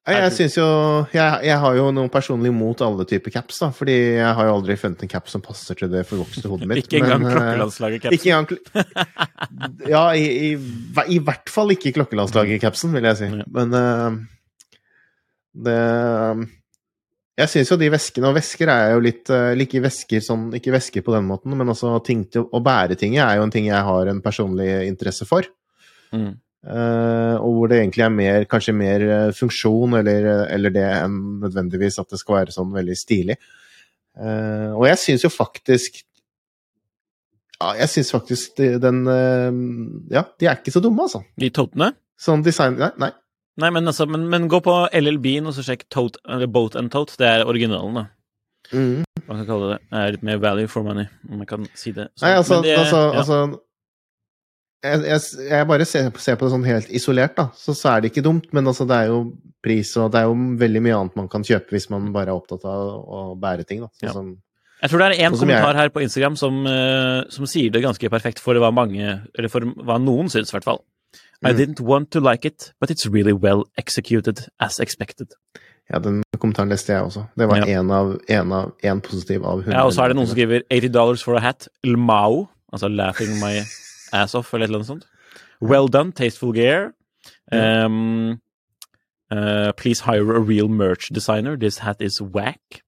[0.01, 0.67] Jeg, jeg synes jo
[1.13, 3.67] jeg, jeg, har jo noe personlig mot alle typer caps, da.
[3.75, 6.81] Fordi jeg har jo aldri funnet en cap som passer til det forvokste hodet mitt.
[6.88, 8.17] ikke engang eh, klokkelandslaget-capsen?
[8.17, 10.49] Ikke engang Ja, i, i,
[11.05, 13.29] i, hvert fall ikke klokkelandslaget-capsen, vil jeg si.
[13.53, 14.17] Men uh,
[15.69, 15.77] det
[17.39, 20.73] jeg syns jo de veskene Og vesker er jo litt uh, Like vesker sånn Ikke
[20.75, 23.69] vesker på den måten, men også ting til å bære ting er jo en ting
[23.69, 25.47] jeg har en personlig interesse for.
[26.11, 26.33] Mm.
[26.61, 31.15] Uh, og hvor det egentlig er mer, kanskje mer uh, funksjon eller, eller, det enn
[31.41, 33.39] nødvendigvis at det skal være sånn veldig stilig.
[34.13, 36.03] Uh, og jeg syns jo faktisk
[37.61, 39.05] Ja, jeg syns faktisk den
[40.11, 41.23] Ja, de er ikke så dumme, altså.
[41.39, 41.93] De totene?
[42.19, 42.91] Sånn design Nei.
[43.01, 43.11] nei.
[43.62, 46.19] Nei, men, altså, men, men gå på LL Bean og så sjekk tote,
[46.52, 47.17] Boat and Tote.
[47.19, 48.06] Det er originalen, da.
[48.71, 49.04] Mm.
[49.28, 50.00] Man kan kalle det det.
[50.00, 52.10] er litt mer value for money, om jeg kan si det.
[52.15, 53.21] Så, Nei, altså, det, altså, ja.
[53.21, 53.41] altså
[54.82, 57.50] jeg, jeg, jeg, bare ser, ser, på det sånn helt isolert, da.
[57.58, 59.24] Så, så, er det ikke dumt, men altså, det er jo
[59.62, 62.39] pris, og det er jo veldig mye annet man kan kjøpe hvis man bare er
[62.39, 63.91] opptatt av å bære ting, da.
[63.93, 64.15] Så, ja.
[64.15, 64.32] som,
[64.82, 67.84] jeg tror det er én sånn kommentar her på Instagram som, uh, som, sier det
[67.84, 70.82] ganske perfekt for hva mange, eller for hva noen syns, i hvert fall.
[71.43, 71.58] I mm.
[71.58, 75.34] didn't want to like it, but it's really well executed as expected.
[75.89, 77.23] Ja, den kommentaren leste jeg også.
[77.38, 77.91] Det var én
[78.30, 78.41] ja.
[78.91, 79.73] av, positiv av 100.
[79.73, 81.67] Ja, og så er det noen som skriver 80 dollars for a hat.
[81.84, 83.60] Lmao, altså laughing my
[84.13, 85.08] ass off, eller annet sånt.
[85.62, 86.93] Well done, tasteful gear.
[87.51, 88.39] Um,
[89.30, 91.58] uh, please hire a real merch designer.
[91.58, 92.84] This hat is whack.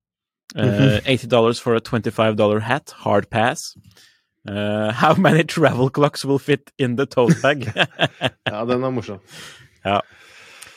[0.56, 2.94] Uh, 80 dollars for a 25 dollar hat.
[3.04, 3.76] Hard pass.
[4.44, 7.64] Uh, how many travel clocks will fit in the tote bag?
[8.52, 9.22] ja, den er morsom.
[9.86, 10.02] Ja.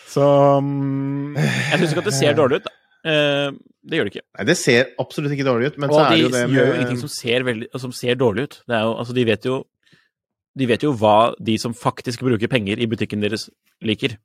[0.07, 0.27] Så
[0.59, 2.75] um, Jeg syns ikke at det ser dårlig ut, da.
[3.07, 4.27] Uh, det gjør det ikke.
[4.39, 6.45] Nei, det ser absolutt ikke dårlig ut, men og så er det jo det med
[6.45, 8.57] Og de gjør jo ingenting som ser, veldig, som ser dårlig ut.
[8.67, 9.59] Det er jo, altså, de vet jo
[10.57, 11.19] De vet jo hva
[11.51, 13.51] de som faktisk bruker penger i butikken deres,
[13.85, 14.17] liker.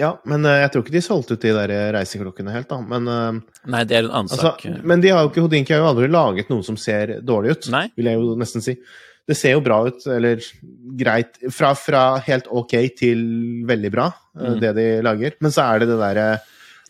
[0.00, 2.80] Ja, men uh, jeg tror ikke de solgte ut de der reiseklokkene helt, da.
[2.80, 4.64] Men, uh, Nei, det er en annen altså, sak.
[4.86, 7.70] Men de har jo ikke, Hodinki har jo aldri laget noe som ser dårlig ut,
[7.74, 7.86] Nei.
[7.98, 8.76] vil jeg jo nesten si.
[9.28, 10.40] Det ser jo bra ut, eller
[10.98, 13.20] greit Fra, fra helt ok til
[13.68, 14.56] veldig bra, mm.
[14.62, 15.36] det de lager.
[15.44, 16.30] Men så er det det derre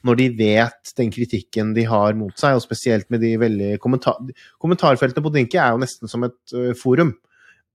[0.07, 4.16] når de vet den kritikken de har mot seg, og spesielt med de veldig kommentar...
[4.62, 7.11] Kommentarfeltet på Dinky er jo nesten som et forum.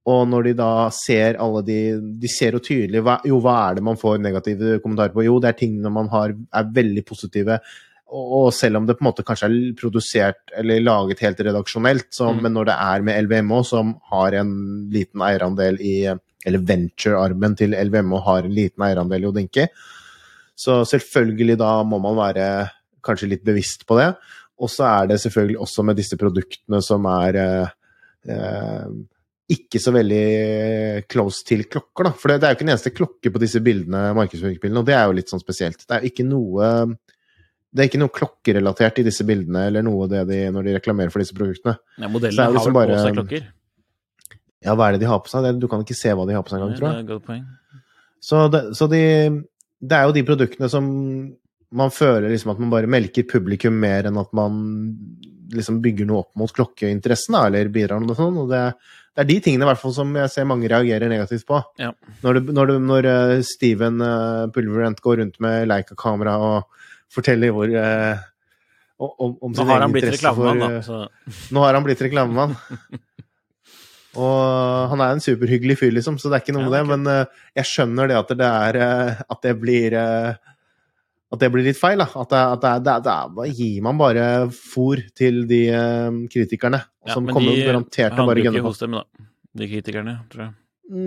[0.06, 1.80] Og når de da ser alle de
[2.22, 5.26] De ser jo tydelig hva, Jo, hva er det man får negative kommentarer på?
[5.26, 7.58] Jo, det er tingene man har, er veldig positive.
[8.06, 12.08] Og, og selv om det på en måte kanskje er produsert eller laget helt redaksjonelt,
[12.14, 12.44] så, mm.
[12.46, 14.54] men når det er med LVMH, som har en
[14.94, 15.98] liten eierandel i
[16.46, 19.64] Eller venture-armen til LVMH har en liten eierandel i Odinki,
[20.56, 22.46] så selvfølgelig da må man være
[23.06, 24.12] kanskje litt bevisst på det.
[24.62, 27.74] Og så er det selvfølgelig også med disse produktene som er eh,
[28.30, 28.94] eh
[29.52, 32.12] ikke så veldig close til klokker, da.
[32.18, 34.96] For det, det er jo ikke en eneste klokke på disse bildene, markedsføringsbildene, og det
[34.98, 35.84] er jo litt sånn spesielt.
[35.86, 36.70] Det er jo ikke noe
[37.76, 41.12] det er ikke noe klokkerelatert i disse bildene, eller noe det de, når de reklamerer
[41.12, 41.76] for disse produktene.
[42.00, 43.48] Ja, modellene liksom har vel på seg klokker?
[44.66, 45.48] Ja, hva er det de har på seg?
[45.60, 47.44] Du kan ikke se hva de har på seg engang, tror jeg.
[48.24, 49.02] Så, det, så de,
[49.84, 50.88] det er jo de produktene som
[51.76, 54.56] man føler liksom at man bare melker publikum mer enn at man
[55.54, 58.40] liksom bygger noe opp mot klokkeinteressen, da, eller bidrar noe sånt.
[58.40, 58.64] Og det,
[59.16, 61.62] det er de tingene i hvert fall som jeg ser mange reagerer negativt på.
[61.80, 61.94] Ja.
[62.26, 66.82] Når, du, når, du, når uh, Steven uh, Pulverent går rundt med Leica-kamera og
[67.16, 68.24] forteller hvor eh,
[69.00, 70.98] om, om har han blitt reklamemann, da.
[71.56, 72.56] Nå har han blitt reklamemann.
[74.26, 76.90] og han er en superhyggelig fyr, liksom, så det er ikke noe med ja, det.
[76.92, 78.80] Men jeg skjønner det at det er
[79.22, 79.96] At det blir
[81.34, 82.02] at det blir litt feil.
[82.02, 82.08] Da.
[82.22, 86.84] At, det, at det, det, det, gir man bare fôr til de uh, kritikerne.
[87.06, 88.76] Ja, som kommer de garantert til å bare gønne på.
[88.82, 89.30] dem, da.
[89.56, 90.54] De kritikerne, tror jeg.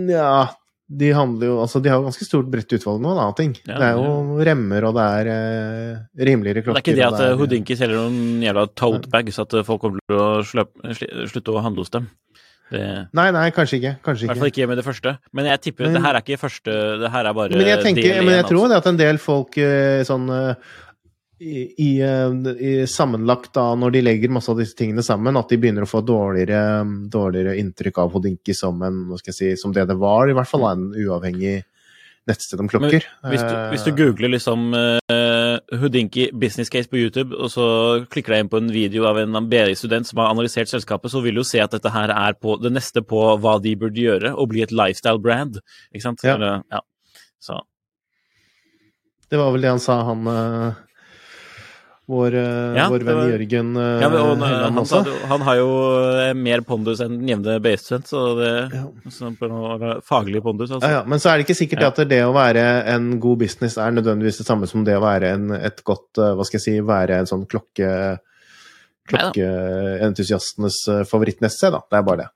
[0.09, 0.31] Nja
[0.88, 3.52] de handler jo Altså, de har jo ganske stort bredt utvalg nå, da, ting.
[3.68, 6.81] Ja, det er jo remmer, og det er uh, rimeligere klokker.
[6.81, 10.00] Det er ikke det at er, Houdinki selger noen jævla tote bags, at folk kommer
[10.09, 10.28] til å
[11.28, 12.09] slutte å handle hos dem.
[12.68, 13.92] Det, Nei, nei, kanskje ikke.
[14.04, 14.61] Kanskje I hvert fall ikke.
[14.61, 15.14] ikke med det første.
[15.33, 17.78] Men jeg tipper Men- det her er ikke første Det her er bare Men jeg,
[17.85, 18.68] tenker, del men jeg tror altså.
[18.68, 20.54] det at en del folk eh, sånn eh,
[21.40, 25.48] i, i, eh, i sammenlagt da, når de legger masse av disse tingene sammen, at
[25.48, 29.62] de begynner å få dårligere, dårligere inntrykk av Hodinki som en, hva skal jeg si,
[29.62, 31.62] som det det var, i hvert fall en uavhengig
[32.28, 33.07] nettsted om klokker.
[33.31, 34.74] Hvis du, hvis du googler liksom
[35.68, 37.64] Houdinki business case på YouTube, og så
[38.09, 41.37] klikker deg inn på en video av en BI-student som har analysert selskapet, så vil
[41.37, 44.48] du se at dette her er på det neste på hva de burde gjøre, og
[44.52, 45.61] bli et lifestyle-brand.
[45.92, 46.24] Ikke sant?
[46.24, 46.38] Ja.
[46.38, 46.81] Eller, ja.
[47.38, 47.61] Så
[49.28, 50.78] Det var vel det han sa, han eh,
[52.09, 55.57] vår, eh, Ja, vår venn var- Jørgen eh, ja, men, og, han, sa han har
[55.61, 55.66] jo
[56.23, 58.85] eh, mer pondus enn den jevne BI-student, så det Ja.
[59.12, 60.88] så på noe faglig pondus, altså.
[60.88, 61.03] Ja, ja.
[61.05, 61.88] Men så er det ikke sikkert Ja.
[61.92, 65.35] at det å være en god business er nødvendigvis det samme som det å være
[65.35, 68.18] en, et godt eh, Hva skal jeg si Være en sånn klokke
[69.09, 71.81] klokkeentusiastenes eh, favorittnettsted, da.
[71.90, 72.29] Det er bare det.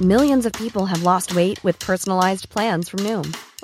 [0.00, 3.34] Millions of people have lost weight with personalized plans from Noom,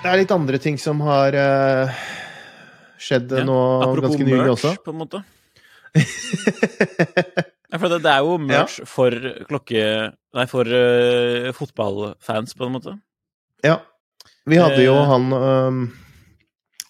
[0.00, 1.90] Det er litt andre ting som har uh,
[3.00, 3.44] skjedd Ja.
[3.46, 4.74] nå Apropos ganske nylig merch, også.
[4.84, 5.24] på en måte.
[7.70, 9.14] Ja, for det, det er jo merch for
[9.46, 9.82] klokke...
[10.34, 12.94] Nei, for uh, fotballfans, på en måte.
[13.62, 13.76] Ja.
[14.50, 15.06] Vi hadde jo Eh.
[15.06, 15.78] han øhm,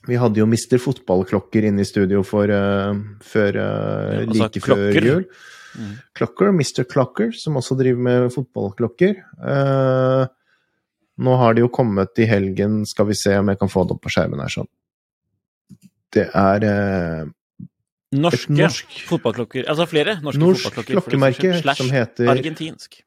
[0.08, 4.62] Vi hadde jo Mister Fotballklokker inne i studio for uh, før uh, Ja, altså like
[4.64, 5.24] før jul.
[5.76, 5.90] Mm.
[6.18, 6.84] Clocker, Mr.
[6.88, 9.18] Clocker, som også driver med fotballklokker.
[9.38, 10.24] Uh,
[11.20, 13.94] nå har de jo kommet i helgen, skal vi se om jeg kan få det
[13.94, 14.70] opp på skjermen her sånn.
[16.10, 16.64] Det er
[18.10, 19.68] Norske norsk- fotballklokker.
[19.70, 20.96] Altså flere norske norsk fotballklokker.
[20.98, 23.04] Norsk klokkemerke som heter Argentinsk.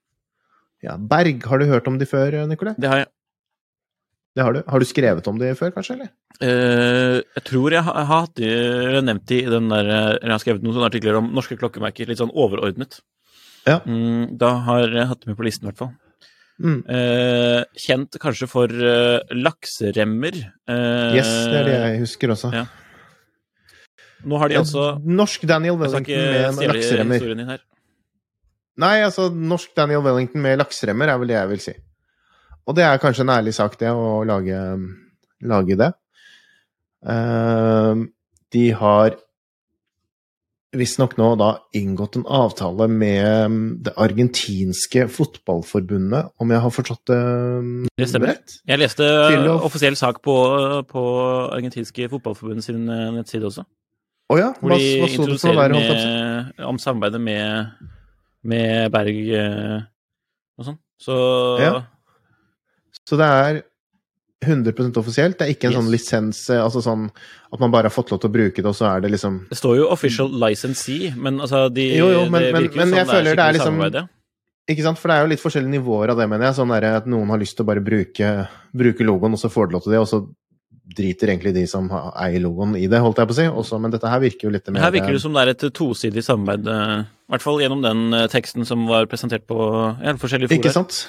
[0.86, 1.44] ja, Berg.
[1.44, 2.76] Har du hørt om de før, Nicolai?
[2.80, 3.08] Det har jeg.
[4.34, 4.62] Det har du.
[4.66, 5.96] Har du skrevet om det før, kanskje?
[5.98, 6.12] eller?
[6.42, 8.54] Uh, jeg tror jeg har, hatt de,
[9.06, 12.22] nevnt det i den der eh, Jeg har skrevet noen artikler om norske klokkemerker, litt
[12.22, 12.98] sånn overordnet.
[13.68, 13.78] Ja.
[13.86, 15.94] Mm, da har jeg hatt det med på listen, i hvert fall.
[16.64, 16.80] Mm.
[16.90, 20.40] Uh, kjent kanskje for uh, lakseremmer.
[21.14, 22.54] Yes, det er det jeg husker også.
[22.58, 22.66] ja.
[24.24, 27.58] Nå har de altså Norsk Daniel Wellington med lakseremmer.
[28.80, 31.74] Nei, altså, norsk Daniel Wellington med lakseremmer er vel det jeg vil si.
[32.68, 34.58] Og det er kanskje en ærlig sak, det, å lage,
[35.44, 35.92] lage det.
[37.10, 38.08] Ehm,
[38.54, 39.16] de har
[40.74, 47.20] visstnok nå da inngått en avtale med det argentinske fotballforbundet, om jeg har forstått det
[48.00, 48.32] Det stemmer.
[48.34, 48.56] rett?
[48.66, 50.34] Jeg leste å- offisiell sak på,
[50.90, 51.04] på
[51.54, 53.66] argentinske fotballforbund sin eh, nettside også.
[54.32, 54.54] Oh ja?
[54.62, 57.68] Hvor Hva, de hva introduserer med, om samarbeidet med,
[58.44, 59.82] med Berg eh,
[60.58, 60.80] og sånn.
[60.98, 61.18] Så
[61.62, 61.74] Ja.
[63.08, 63.64] Så det er
[64.44, 65.38] 100% offisielt?
[65.40, 65.80] Det er ikke en Yes.
[65.80, 67.06] sånn lisens, altså sånn
[67.54, 69.48] at man bare har fått lov til å bruke det, og så er det liksom
[69.50, 72.80] det står jo 'official licensee', men altså de, Jo, jo, men- det men- virker jo
[72.80, 74.10] men som jeg føler det er skikkelig liksom- samarbeid.
[74.70, 74.98] Ikke sant?
[74.98, 76.56] For det er jo litt forskjellige nivåer av det, mener jeg.
[76.56, 79.68] Sånn der at noen har lyst til å bare bruke, bruke logoen, og så får
[79.68, 80.28] de lov til det, og så
[80.96, 83.44] driter egentlig de som eier logoen i det, holdt jeg på å si.
[83.44, 85.74] Også, men dette her virker jo litt mer Her virker det som det er et
[85.74, 90.14] tosidig samarbeid, eh, i hvert fall gjennom den eh, teksten som var presentert på ja,
[90.14, 90.72] forskjellige Ikke fora.
[90.74, 91.08] sant?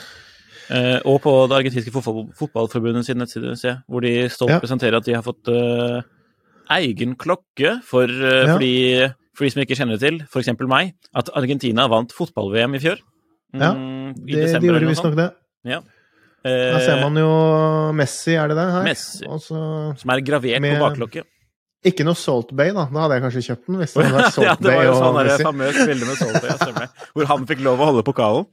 [0.70, 4.60] Eh, og på det argentinske fotball, fotballforbundet sin nettside, se, hvor de stolt Ja.
[4.60, 6.00] presenterer at de har fått uh,
[6.70, 8.54] egen klokke for, uh, Ja.
[8.56, 10.48] fordi, for de som ikke kjenner det til, f.eks.
[10.66, 12.98] meg, at Argentina vant fotball-VM i fjor.
[13.54, 15.30] Ja, Mm, i Det, de desember gjorde visstnok det.
[15.64, 15.80] Ja.
[16.44, 18.64] Her ser man jo Messi, er det det?
[18.72, 18.82] her?
[18.84, 19.24] Messi.
[19.26, 21.24] Også, Som er gravert Med- på baklokket.
[21.84, 22.84] ikke noe Salt Bay, da.
[22.92, 23.76] Da hadde jeg kanskje kjøpt den.
[23.76, 25.44] hvis det hadde vært Salt ja, det var jo sånn der Messi.
[25.44, 26.86] famøst bilde med Salt Bay.
[27.14, 28.46] Hvor han fikk lov å holde pokalen.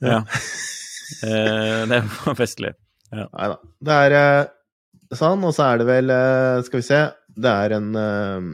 [0.00, 0.22] Ja.
[1.22, 2.72] Eh, det var festlig.
[3.12, 3.56] Nei da.
[3.84, 7.00] Det er eh, sånn, og så er det vel eh, Skal vi se.
[7.32, 8.46] Det er en eh,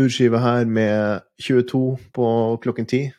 [0.00, 1.80] urskive her med 22
[2.16, 2.26] på
[2.64, 3.10] klokken 10.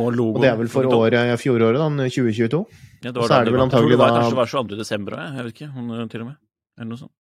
[0.00, 0.38] Og logo.
[0.38, 2.62] Og det er vel for året, ja, fjoråret, da, 2022.
[3.02, 4.78] Ja, det og var så er det vel antagelig da- Kanskje det var 22.
[4.78, 5.68] desember òg, jeg vet ikke.
[5.74, 6.38] Hun, til og med.
[6.78, 7.12] Eller noe sånt.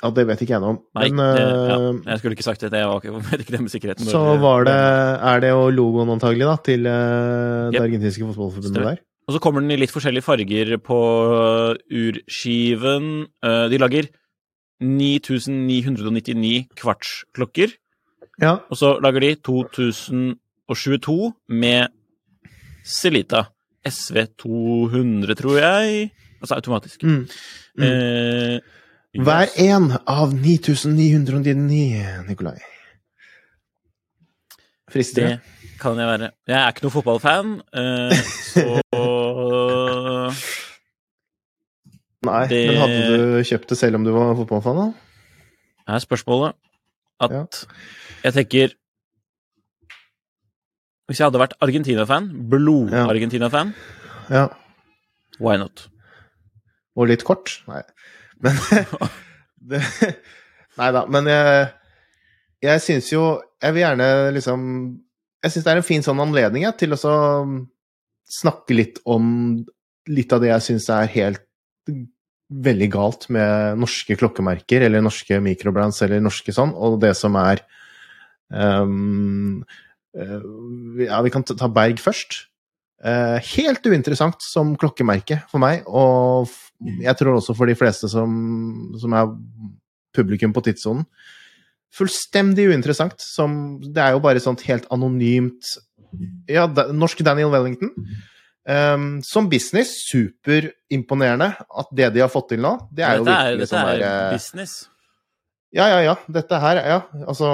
[0.00, 0.78] Ja, det vet ikke jeg noe om.
[0.96, 1.78] Nei, Men det, ja,
[2.12, 2.70] jeg skulle ikke sagt det.
[2.80, 4.06] Jeg vet ikke det med sikkerheten.
[4.08, 6.94] så var det Er det jo logoen antagelig, da, til det
[7.74, 7.80] Yep.
[7.82, 9.00] argentinske fotballforbundet der?
[9.30, 10.96] Og så kommer den i litt forskjellige farger på
[11.86, 13.06] urskiven.
[13.46, 14.08] Eh, De lager
[14.82, 17.70] 9999 kvartsklokker,
[18.42, 18.56] Ja.
[18.70, 21.88] og så lager de 2022 med
[22.84, 23.44] Celita
[23.86, 26.10] SV200, tror jeg.
[26.40, 27.02] Altså automatisk.
[27.04, 27.28] Mm.
[27.78, 27.84] Mm.
[27.84, 28.60] Eh,
[29.20, 32.58] Hver en av 9999, Nikolai.
[34.90, 35.40] Frister Det
[35.80, 36.30] kan jeg være.
[36.48, 38.10] Jeg er ikke noen fotballfan, eh,
[38.54, 38.80] så
[42.30, 44.90] Nei, det- men hadde du kjøpt det selv om du var fotballfan, da?
[45.90, 46.54] er spørsmålet
[47.20, 47.44] at Ja.
[48.24, 48.74] jeg tenker
[51.10, 53.72] Hvis jeg hadde vært Argentina-fan, blod-Argentina-fan,
[54.30, 54.44] Ja.
[55.40, 55.88] why not?
[56.96, 57.56] Og litt kort?
[57.66, 57.82] Nei.
[58.40, 58.54] Men
[59.70, 59.82] det,
[60.78, 61.04] Nei da.
[61.10, 61.72] Men jeg,
[62.62, 63.24] jeg syns jo
[63.62, 64.62] Jeg vil gjerne liksom
[65.42, 67.12] Jeg syns det er en fin sånn anledning jeg, til å så
[68.30, 69.64] snakke litt om
[70.08, 71.40] litt av det jeg syns er helt
[72.50, 77.62] veldig galt med norske klokkemerker, eller norske mikrobrands, eller norske sånn, og det som er
[78.52, 78.94] eh,
[81.06, 82.46] Ja, vi kan ta Berg først.
[83.00, 86.50] Uh, helt uinteressant som klokkemerke for meg, og
[87.00, 88.34] jeg tror også for de fleste som,
[89.00, 89.30] som er
[90.16, 91.06] publikum på tidssonen.
[91.96, 93.16] Fullstendig uinteressant.
[93.24, 95.72] Som, det er jo bare sånt helt anonymt
[96.50, 97.94] Ja, da, norsk Daniel Wellington.
[98.70, 103.34] Um, som business, superimponerende at det de har fått til nå, det er jo dette
[103.34, 104.74] er, virkelig dette sånn er der eh, business.
[105.74, 106.14] ja, ja, ja.
[106.30, 106.98] Dette her, ja.
[107.24, 107.48] Altså,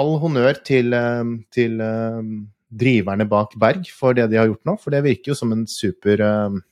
[0.00, 2.30] all honnør til, eh, til um,
[2.72, 5.66] driverne bak Berg for det de har gjort nå, for det virker jo som en
[5.68, 6.62] super, um,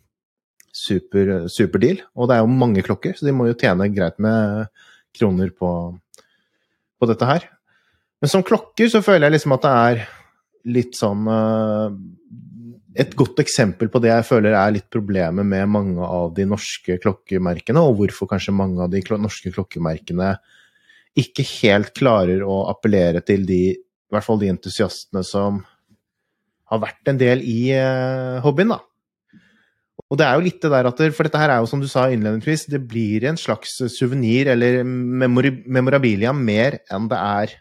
[0.72, 2.00] super, superdeal.
[2.16, 4.72] Og det er jo mange klokker, så de må jo tjene greit med
[5.18, 5.74] kroner på,
[6.96, 7.50] på dette her.
[8.22, 10.02] Men som klokker så føler jeg liksom at det er
[10.70, 11.94] litt sånn eh,
[12.92, 16.98] Et godt eksempel på det jeg føler er litt problemet med mange av de norske
[17.00, 20.34] klokkemerkene, og hvorfor kanskje mange av de norske klokkemerkene
[21.18, 25.62] ikke helt klarer å appellere til de, i hvert fall de entusiastene som
[26.72, 28.80] har vært en del i eh, hobbyen, da.
[30.12, 31.88] Og det er jo litt det der at For dette her er jo, som du
[31.88, 37.54] sa innledningsvis, det blir en slags suvenir eller memorabilia mer enn det er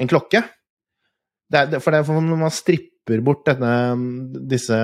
[0.00, 0.40] en klokke.
[1.52, 2.91] Det er, for, det er, for når man stripper
[3.24, 3.74] bort denne,
[4.50, 4.78] disse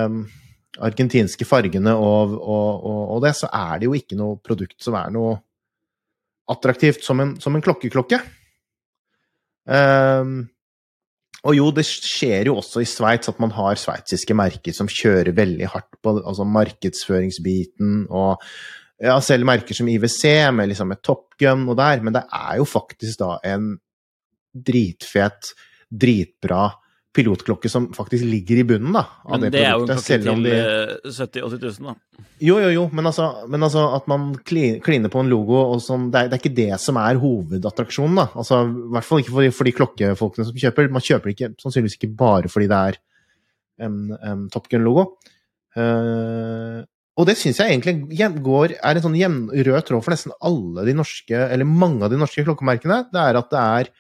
[0.79, 4.97] argentinske fargene og, og, og, og det, så er det jo ikke noe produkt som
[4.99, 5.37] er noe
[6.49, 8.21] attraktivt som en, som en klokkeklokke.
[9.69, 10.47] Um,
[11.47, 15.31] og jo, det skjer jo også i Sveits at man har sveitsiske merker som kjører
[15.37, 18.43] veldig hardt på altså markedsføringsbiten, og
[18.99, 20.25] ja, selv merker som IWC
[20.57, 23.77] med liksom et Top Gun og der, men det er jo faktisk da en
[24.67, 25.53] dritfet,
[25.89, 26.73] dritbra
[27.17, 29.97] pilotklokke som faktisk ligger i bunnen da, av Men det, det er jo en produktet.
[29.97, 32.25] klokke selv om til de- eh, 70 000-80 000, da.
[32.47, 35.81] jo, jo, jo, men altså, men altså at man kli- kliner på en logo og
[35.83, 38.27] sånn, det, er, det er ikke det som er hovedattraksjonen, da.
[38.39, 40.91] Altså, I hvert fall ikke for de, for de klokkefolkene som kjøper.
[40.95, 43.01] Man kjøper ikke sannsynligvis ikke bare fordi det er
[43.89, 45.09] en, en Top Gun-logo.
[45.79, 46.85] Uh,
[47.19, 47.97] og det syns jeg egentlig
[48.45, 49.17] går, er en sånn
[49.51, 53.01] rød tråd for nesten alle de norske, eller mange av de norske klokkemerkene.
[53.11, 53.91] Det er at det er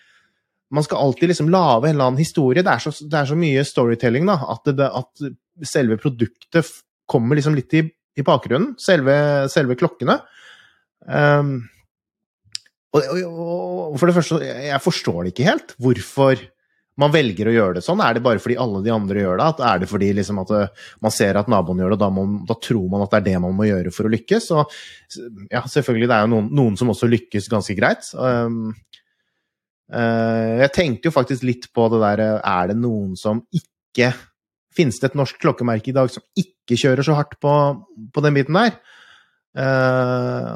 [0.74, 2.64] man skal alltid liksom lage en eller annen historie.
[2.64, 6.72] Det er så, det er så mye storytelling, da, at, det, at selve produktet
[7.08, 8.74] kommer liksom litt i, i bakgrunnen.
[8.80, 9.16] Selve,
[9.52, 10.18] selve klokkene.
[11.08, 11.56] Um,
[12.92, 13.32] og, og,
[13.94, 15.74] og for det første, jeg forstår det ikke helt.
[15.80, 16.44] Hvorfor
[16.98, 18.00] man velger å gjøre det sånn.
[18.02, 19.48] Er det bare fordi alle de andre gjør det?
[19.52, 22.08] At er det fordi liksom at eh, man ser at naboen gjør det, og da,
[22.14, 24.48] må, da tror man at det er det man må gjøre for å lykkes?
[24.56, 24.74] Og
[25.52, 28.10] ja, selvfølgelig, det er jo noen, noen som også lykkes ganske greit.
[28.18, 28.72] Um,
[29.88, 34.10] jeg tenkte jo faktisk litt på det der Er det noen som ikke
[34.76, 37.52] Finnes det et norsk klokkemerke i dag som ikke kjører så hardt på,
[38.14, 38.76] på den biten der?
[39.58, 40.50] Eh,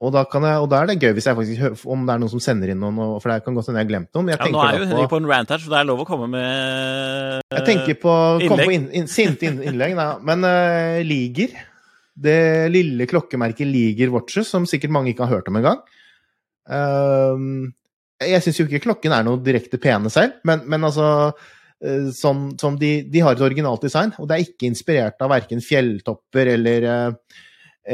[0.00, 2.16] og, da kan jeg, og da er det gøy hvis jeg faktisk hører om det
[2.16, 4.32] er noen som sender inn noen, for det kan godt hende jeg har glemt noen.
[4.32, 6.08] Jeg Ja, nå er jo Henrik på en rant her, så det er lov å
[6.08, 8.74] komme med jeg tenker på, kom på innlegg.
[8.74, 10.08] inn, inn, sinte inn, innlegg, da.
[10.24, 11.54] Men uh, Liger
[12.14, 15.80] det lille klokkemerket Liger Watches, som sikkert mange ikke har hørt om engang.
[16.64, 17.74] Um,
[18.22, 21.08] jeg syns jo ikke klokken er noe direkte pene selv, men, men altså
[21.84, 25.32] som, sånn, sånn de, de, har et originalt design, og det er ikke inspirert av
[25.34, 27.42] verken fjelltopper eller, uh,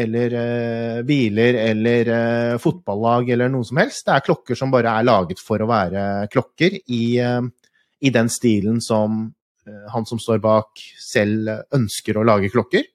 [0.03, 2.13] eller uh, biler eller
[2.63, 4.05] fotballag eller noe som helst.
[4.07, 8.81] Det er klokker som bare er laget for å være klokker i, i den stilen
[8.85, 9.25] som
[9.93, 12.87] han som står bak, selv ønsker å lage klokker.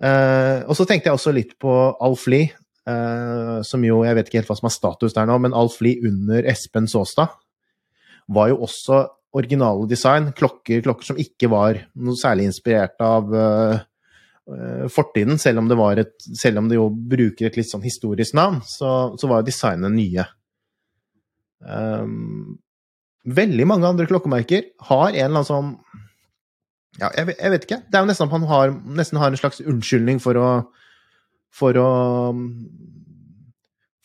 [0.00, 2.48] og så tenkte jeg også litt på Alf Lie,
[2.88, 5.76] Uh, som jo, jeg vet ikke helt hva som er status der nå, men Alf
[5.84, 7.34] Lie under Espen Saastad
[8.32, 9.02] var jo også
[9.36, 10.30] originale design.
[10.36, 16.00] Klokker, klokker som ikke var noe særlig inspirert av uh, fortiden, selv om, det var
[16.00, 19.92] et, selv om det jo bruker et litt sånn historisk navn, så, så var designet
[19.92, 20.24] nye.
[21.60, 22.56] Um,
[23.28, 25.72] veldig mange andre klokkemerker har en eller annen sånn
[26.98, 27.80] Ja, jeg, jeg vet ikke.
[27.84, 30.48] Det er jo nesten at man har, nesten har en slags unnskyldning for å
[31.54, 31.88] for å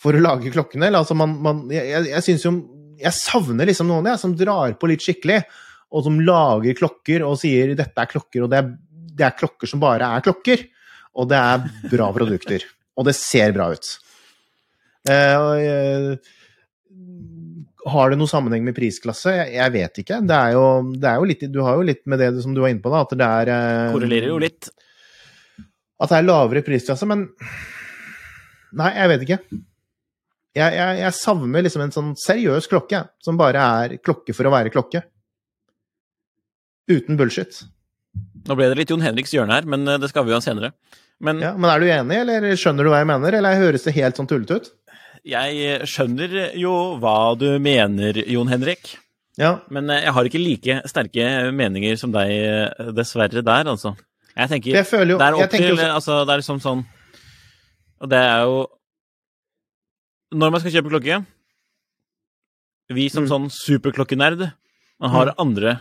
[0.04, 0.92] for å lage klokkene.
[0.92, 2.56] Altså man, man, jeg jeg syns jo
[3.04, 5.42] Jeg savner liksom noen jeg, som drar på litt skikkelig,
[5.92, 8.70] og som lager klokker og sier 'dette er klokker', og det er,
[9.18, 10.64] det er klokker som bare er klokker.
[11.14, 12.64] Og det er bra produkter.
[12.98, 13.88] Og det ser bra ut.
[15.10, 16.14] Eh,
[17.90, 19.34] har det noen sammenheng med prisklasse?
[19.34, 20.20] Jeg, jeg vet ikke.
[20.30, 22.62] Det er, jo, det er, jo, litt Du har jo litt med det som du
[22.62, 24.70] var inne på, da, at det er eh, Korrelerer jo litt
[26.04, 27.30] at det er lavere prisklasse, men
[28.74, 29.38] Nei, jeg vet ikke.
[30.54, 34.54] Jeg, jeg, jeg, savner liksom en sånn seriøs klokke, som bare er klokke for å
[34.54, 35.04] være klokke.
[36.90, 37.64] Uten bullshit.
[38.48, 40.44] Nå ble det litt Jon Henriks hjørne her, men eh, det skal vi jo ha
[40.46, 40.74] senere.
[41.24, 43.96] Men, ja, men er du enig, eller skjønner du hva jeg mener, eller høres det
[43.96, 44.72] helt sånn tullete ut?
[45.24, 48.98] Jeg skjønner jo hva du mener, Jon Henrik.
[49.40, 49.56] Ja.
[49.74, 53.96] Men eh, jeg har ikke like sterke meninger som deg, eh, dessverre, der, altså.
[54.34, 55.88] Jeg tenker jeg jo, Det er opp til også...
[55.94, 56.84] Altså, det er liksom sånn
[58.02, 58.60] Og det er jo
[60.34, 61.20] Når man skal kjøpe klokke
[62.98, 63.32] Vi som mm.
[63.32, 65.38] sånn superklokkenerd Man har mm.
[65.46, 65.76] andre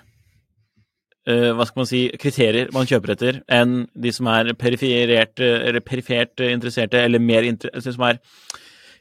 [1.31, 5.81] uh, Hva skal man si kriterier man kjøper etter, enn de som er periferert Eller
[5.85, 8.21] perifert interesserte, eller mer inter altså, som er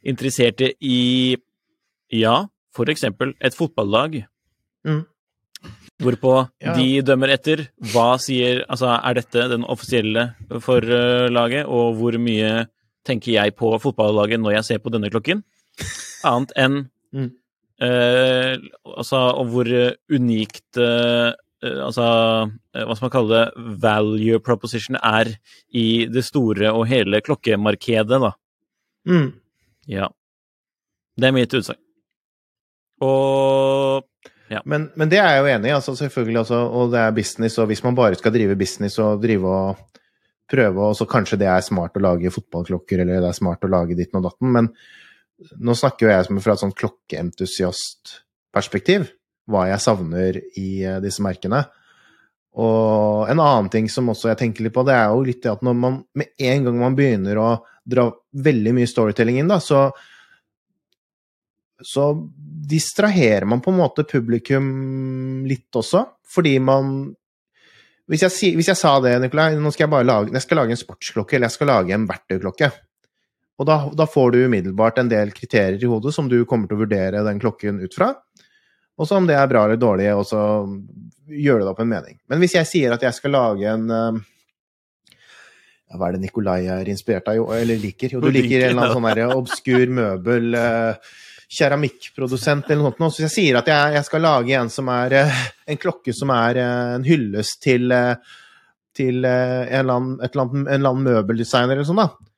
[0.01, 1.35] interesserte i
[2.11, 4.23] Ja, for eksempel et fotballag.
[4.87, 5.03] Mm.
[6.01, 6.73] Hvorpå ja.
[6.77, 10.31] de dømmer etter hva sier Altså, er dette den offisielle
[10.63, 12.65] for laget, og hvor mye
[13.07, 15.43] tenker jeg på fotballaget når jeg ser på denne klokken?
[16.27, 16.81] Annet enn
[17.13, 17.29] mm.
[17.85, 18.57] eh,
[18.97, 19.71] Altså, og hvor
[20.11, 21.31] unikt eh,
[21.61, 22.05] Altså,
[22.73, 25.35] eh, hva skal man kalle det, value proposition er
[25.77, 28.31] i det store og hele klokkemarkedet, da.
[29.05, 29.27] Mm.
[29.85, 30.07] Ja.
[31.21, 31.77] Det er mitt utsagn.
[33.05, 34.07] Og
[34.51, 34.59] ja.
[34.67, 36.39] Men, men, det er jeg jo enig i, altså, selvfølgelig.
[36.43, 39.67] Altså, og det er business, og hvis man bare skal drive business og drive og
[40.51, 43.71] prøve, og så kanskje det er smart å lage fotballklokker, eller det er smart å
[43.71, 44.65] lage ditten og datten, men
[45.63, 49.01] nå snakker jo jeg fra et sånt klokkeentusiastperspektiv,
[49.49, 51.61] hva jeg savner i uh, disse merkene.
[52.61, 55.53] Og en annen ting som også jeg tenker litt på, det er jo litt det
[55.53, 57.49] at når man med en gang man begynner å
[57.87, 58.03] dra
[58.35, 59.79] veldig mye storytelling inn, da, så
[61.81, 62.11] så
[62.70, 64.68] distraherer man på en måte publikum
[65.49, 67.09] litt også, fordi man
[68.12, 70.76] hvis jeg, hvis jeg, sa det, Nikolai, nå skal jeg bare lage, jeg skal lage
[70.76, 72.68] en sportsklokke, eller jeg skal lage en verktøyklokke.
[73.62, 76.76] Og da, da, får du umiddelbart en del kriterier i hodet som du kommer til
[76.76, 78.09] å vurdere den klokken ut fra.
[78.99, 80.41] Og så om det er bra eller dårlig, og så
[81.30, 82.18] gjør du det opp en mening.
[82.28, 86.89] Men hvis jeg sier at jeg skal lage en ja, Hva er det Nikolai er
[86.91, 88.18] inspirert av, eller liker?
[88.18, 90.55] Jo, du liker en eller annen sånn obskur møbel.
[90.55, 91.14] Uh,
[91.51, 93.17] keramikkprodusent eller noe sånt.
[93.17, 95.41] Så jeg sier at jeg, jeg, skal lage en som er eh,
[95.73, 98.37] en klokke som er eh, en hyllest til, eh,
[98.95, 102.31] til en, eller annen, en annen møbeldesigner eller sånn, da.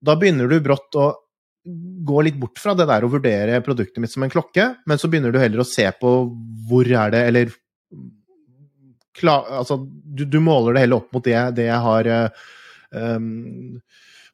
[0.00, 1.10] Da begynner du brått å
[2.10, 5.10] gå litt bort fra det der å vurdere produktet mitt som en klokke, men så
[5.12, 6.12] begynner du heller å se på
[6.70, 7.52] hvor er det, eller
[9.18, 12.08] klar, altså, du, du, måler det heller opp mot det, det jeg har
[12.96, 13.76] um,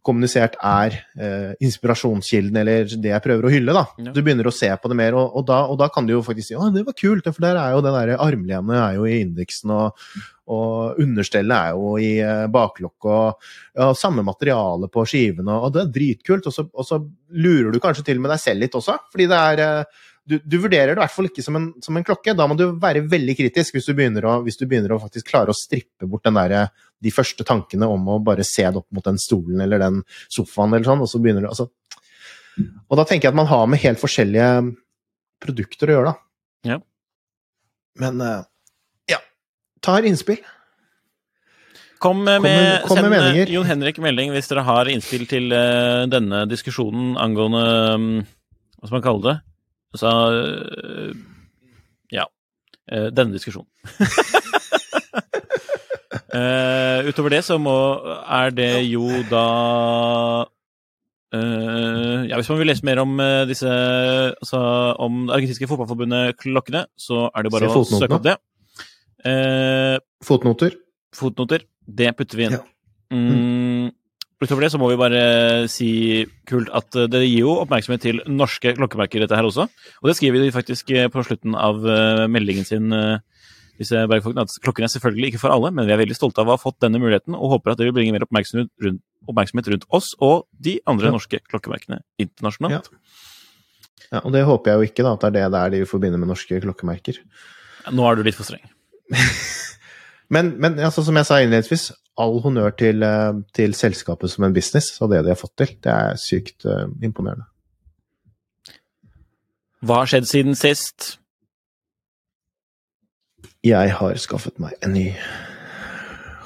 [0.06, 3.74] kommunisert er eh, inspirasjonskilden, eller det jeg prøver å hylle.
[3.74, 3.84] da.
[3.98, 4.14] Ja.
[4.14, 6.22] Du begynner å se på det mer, og, og, da, og, da, kan du jo
[6.26, 9.06] faktisk si å, det var kult, for der er jo den der armlenet er jo
[9.08, 10.08] i indeksen, og,
[10.52, 15.84] og understellet er jo i eh, baklokket, og ja, samme materiale på skivene, og det
[15.84, 16.46] er dritkult.
[16.46, 17.02] Og så, og så,
[17.36, 20.56] lurer du kanskje til med deg selv litt også, fordi det er eh, du, du,
[20.58, 22.34] vurderer det i hvert fall ikke som en, som en, klokke.
[22.36, 25.54] Da må du være veldig kritisk hvis du begynner å, du begynner å faktisk klare
[25.54, 26.56] å strippe bort der,
[27.02, 30.02] de første tankene om å bare se det opp mot den stolen eller den
[30.32, 31.68] sofaen eller sånn, og så begynner du altså.
[32.88, 34.50] Og da tenker jeg at man har med helt forskjellige
[35.44, 36.72] produkter å gjøre, da.
[36.72, 36.78] Ja.
[38.02, 38.44] Men eh,
[39.12, 39.20] ja,
[39.84, 40.40] tar innspill.
[42.02, 43.52] Kom med, med- kom med send eh, meninger.
[43.54, 47.62] Jon Henrik melding hvis dere har innspill til eh, denne diskusjonen angående
[47.96, 48.08] um,
[48.76, 49.36] Hva skal man kalle det?
[49.96, 51.14] Altså eh,
[52.14, 52.26] Ja.
[52.92, 53.66] eh, denne diskusjonen.
[56.36, 57.74] uh, utover det så må
[58.22, 59.46] er det jo da
[61.34, 63.16] uh, Ja, hvis man vil lese mer om
[63.48, 64.60] disse Altså
[65.02, 68.36] om det argentinske fotballforbundet Klokkene, så er det bare å søke opp det.
[69.26, 70.76] Uh, Fotnoter.
[71.16, 71.64] fotnoter.
[71.86, 72.54] Det putter vi inn.
[72.58, 72.62] Ja.
[73.14, 73.90] Mm,
[74.42, 75.20] utover det så må vi bare
[75.72, 75.88] si
[76.48, 79.68] kult at eh, det gir jo oppmerksomhet til norske klokkemerker, dette her også.
[80.02, 82.92] Og det skriver de faktisk eh, på slutten av eh, meldingen sin,
[83.76, 86.48] disse bergfolkene, at klokken er selvfølgelig ikke for alle, men vi er veldig stolte av
[86.48, 89.68] å ha fått denne muligheten, og håper at det vil bringe mer oppmerksomhet rundt, oppmerksomhet
[89.72, 91.16] rundt oss og de andre Ja.
[91.16, 92.88] norske klokkemerkene internasjonalt.
[94.12, 96.20] Ja, og det håper jeg jo ikke, da, at det er det der de forbinder
[96.22, 97.18] med norske klokkemerker.
[97.92, 98.64] Nå er du litt for streng.
[100.34, 104.54] Men, men altså, som jeg sa innledningsvis, all honnør til, eh, til selskapet som en
[104.56, 105.74] business og det de har fått til.
[105.84, 107.44] Det er sykt uh, imponerende.
[109.84, 111.18] Hva har skjedd siden sist?
[113.66, 115.06] Jeg har skaffet meg en ny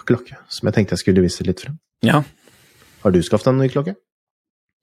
[0.09, 1.79] klokke som jeg tenkte jeg skulle vise litt frem.
[2.05, 2.23] Ja.
[3.05, 3.95] Har du skaffet en ny klokke?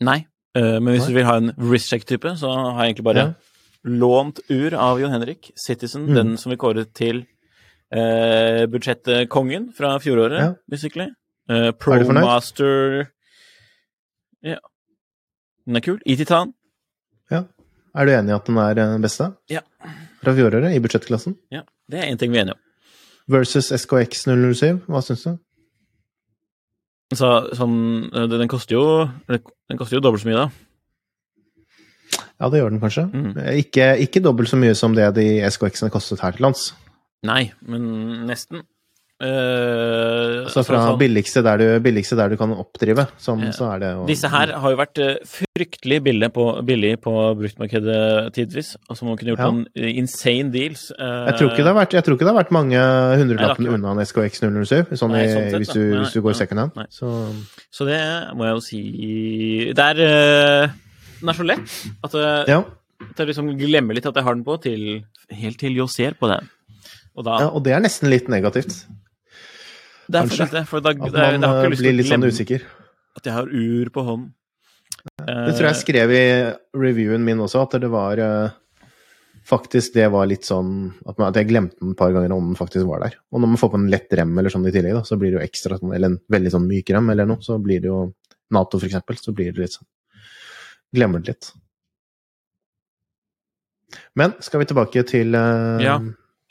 [0.02, 0.22] Nei.
[0.58, 1.12] uh, men hvis Nei.
[1.12, 3.34] du vil ha en wristcheck-type, så har jeg egentlig bare Ja.
[3.84, 6.16] lånt ur av Jon Henrik, Citizen, Mm.
[6.16, 7.26] den som vi kåret til
[7.92, 10.54] eh, budsjettkongen fra fjoråret, Ja.
[10.70, 11.08] basically.
[11.50, 11.72] Eh, Er?
[11.72, 13.08] ProMaster
[14.44, 14.58] Ja.
[15.66, 16.00] Den er kul.
[16.06, 16.54] I titan.
[17.98, 19.32] Er du enig i at den er den beste?
[19.50, 19.62] Ja.
[20.22, 21.34] Fra fjoråret, i budsjettklassen?
[21.52, 22.60] Ja, Det er én ting vi er enige om.
[23.28, 25.40] Versus SKX 007, hva syns du?
[27.16, 30.50] Så, sånn, eh, den koster jo Den koster jo dobbelt så mye, da.
[32.40, 33.08] Ja, det gjør den kanskje.
[33.12, 33.34] Mm.
[33.58, 36.74] Ikke, ikke dobbelt så mye som det de SKX-ene kostet her til lands.
[37.24, 38.62] Nei, men nesten.
[39.18, 43.72] Uh, Så fra sånn- billigste, der du, billigste der du kan oppdrive, som, uh, så
[43.74, 48.32] er det jo Disse her har jo vært eh, fryktelig billige på, billig på bruktmarkedet
[48.36, 48.76] tidvis.
[48.88, 49.50] Altså man kunne gjort Ja.
[49.50, 50.92] noen eh, insane deals.
[51.00, 53.74] Uh, Jeg tror ikke det har vært, jeg det har vært mange vært.
[53.74, 56.60] unna en SKX 007, sånn Nei, sånn sett, hvis, du, Nei, hvis du går second
[56.60, 56.72] hand.
[56.92, 57.10] Så
[57.72, 58.02] Så det
[58.38, 60.68] må jeg jo si Det er eh,
[61.22, 62.62] Den er så lett at, eh, ja.
[63.02, 65.02] at jeg liksom glemmer litt at jeg har den på, til,
[65.34, 66.46] helt til jeg ser på den.
[67.18, 67.50] Og da ja.
[67.52, 68.84] Og det er nesten litt negativt.
[70.08, 70.48] Det er kanskje.
[70.54, 72.64] det, for da, At man det, eh, blir litt sånn usikker.
[73.18, 74.34] at jeg har ur på hånden.
[75.18, 76.24] Det tror jeg jeg skrev i
[76.78, 78.56] reviewen min også, at det var eh,
[79.48, 82.50] Faktisk det var litt sånn at, man, at jeg glemte den et par ganger om
[82.50, 83.14] den faktisk var der.
[83.32, 85.32] Og når man får på en lett rem eller sånn i tillegg, da, så blir
[85.32, 88.02] det jo ekstra Eller en veldig sånn myk rem eller noe, så blir det jo
[88.52, 89.88] Nato, for eksempel, så blir det litt sånn
[90.96, 91.50] Glemmer det litt.
[94.20, 95.96] Men skal vi tilbake til uh, Ja.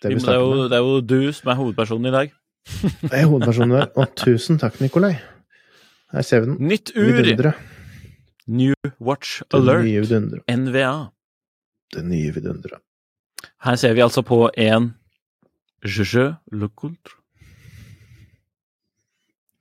[0.03, 2.33] Det vi Det er, startet jo, det er jo du som er hovedpersonen i dag.
[3.03, 3.91] Det er hovedpersonen der.
[3.97, 5.15] Og tusen takk, Nikolai.
[6.13, 6.59] Her ser vi den.
[6.69, 7.53] Nytt ur!
[8.47, 9.85] New Watch Det Alert.
[9.85, 10.03] nye.
[10.57, 10.93] NVA.
[11.95, 12.79] Det nye vidunderet.
[13.65, 14.95] Her ser vi altså på en
[15.85, 17.15] Je le Coultre.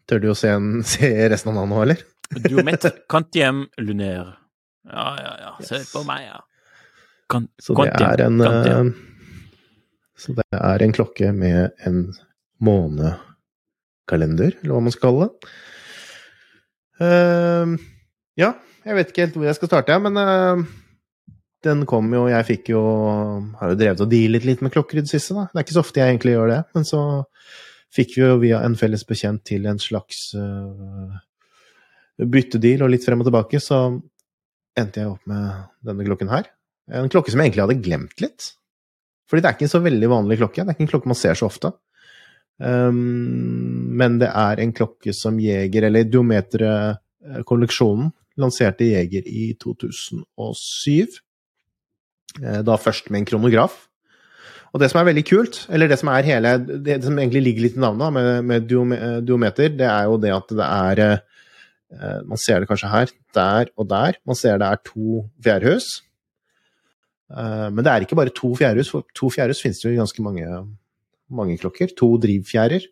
[0.10, 2.04] Tør du å se, en, se resten av navnet nå, eller?
[2.50, 4.36] Duomet Quantiem Lunaire.
[4.86, 5.54] Ja, ja, ja.
[5.66, 5.92] Se Yes.
[5.94, 6.42] på meg, ja.
[7.30, 8.92] Kan, Så det er en eh,
[10.16, 12.06] Så det er en klokke med en
[12.64, 15.52] månekalender, eller hva man skal kalle det.
[16.96, 17.76] Uh,
[18.40, 18.54] ja,
[18.88, 20.64] jeg vet ikke helt hvor jeg skal starte, men uh,
[21.66, 22.82] den kom jo Jeg fikk jo
[23.60, 25.50] Har jo drevet og dealet litt med klokker i det siste, da.
[25.50, 27.02] Det er ikke så ofte jeg egentlig gjør det, men så
[27.96, 31.16] fikk vi jo via en felles bekjent til en slags uh,
[32.24, 33.88] byttedeal og litt frem og tilbake, så
[34.80, 36.48] endte jeg opp med denne klokken her.
[36.92, 38.54] En klokke som jeg egentlig hadde glemt litt.
[39.30, 40.62] Fordi det er ikke en så veldig vanlig klokke.
[40.62, 41.74] Det er ikke en klokke man ser så ofte.
[42.62, 42.96] Um,
[44.00, 51.20] men det er en klokke som Jeger, eller Diometre-kolleksjonen, lanserte Jeger i 2007.
[52.44, 53.88] Eh, Da først med en kronograf.
[54.74, 57.78] Og det som er veldig kult, eller det som hele Det som egentlig ligger litt
[57.78, 62.38] i navnet med, med eh, diometer, det er jo det at det er eh, Man
[62.38, 64.16] ser det kanskje her, der og der.
[64.26, 66.02] Man ser det er to fjærhus.
[67.32, 70.22] Eh, Men det er ikke bare to fjærhus, for to fjærhus finnes det jo ganske
[70.26, 70.46] mange,
[71.30, 71.94] mange klokker.
[71.98, 72.86] To drivfjærer.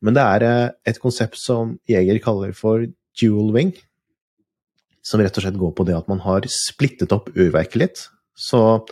[0.00, 2.86] Men det er eh, et konsept som Jeger kaller for
[3.20, 3.74] dual wing.
[5.02, 8.08] Som rett og slett går på det at man har splittet opp urverket litt.
[8.36, 8.86] Så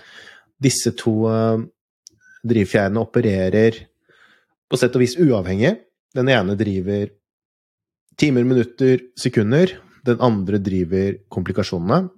[0.63, 1.65] disse to eh,
[2.45, 3.83] drivfjærene opererer
[4.69, 5.77] på sett og vis uavhengig.
[6.15, 7.09] Den ene driver
[8.21, 9.75] timer, minutter, sekunder.
[10.05, 12.11] Den andre driver komplikasjonene.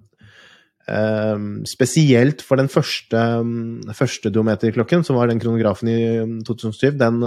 [0.87, 6.95] Um, spesielt for den første, um, første dometerklokken, som var den kronografen i um, 2007.
[6.95, 7.25] Den,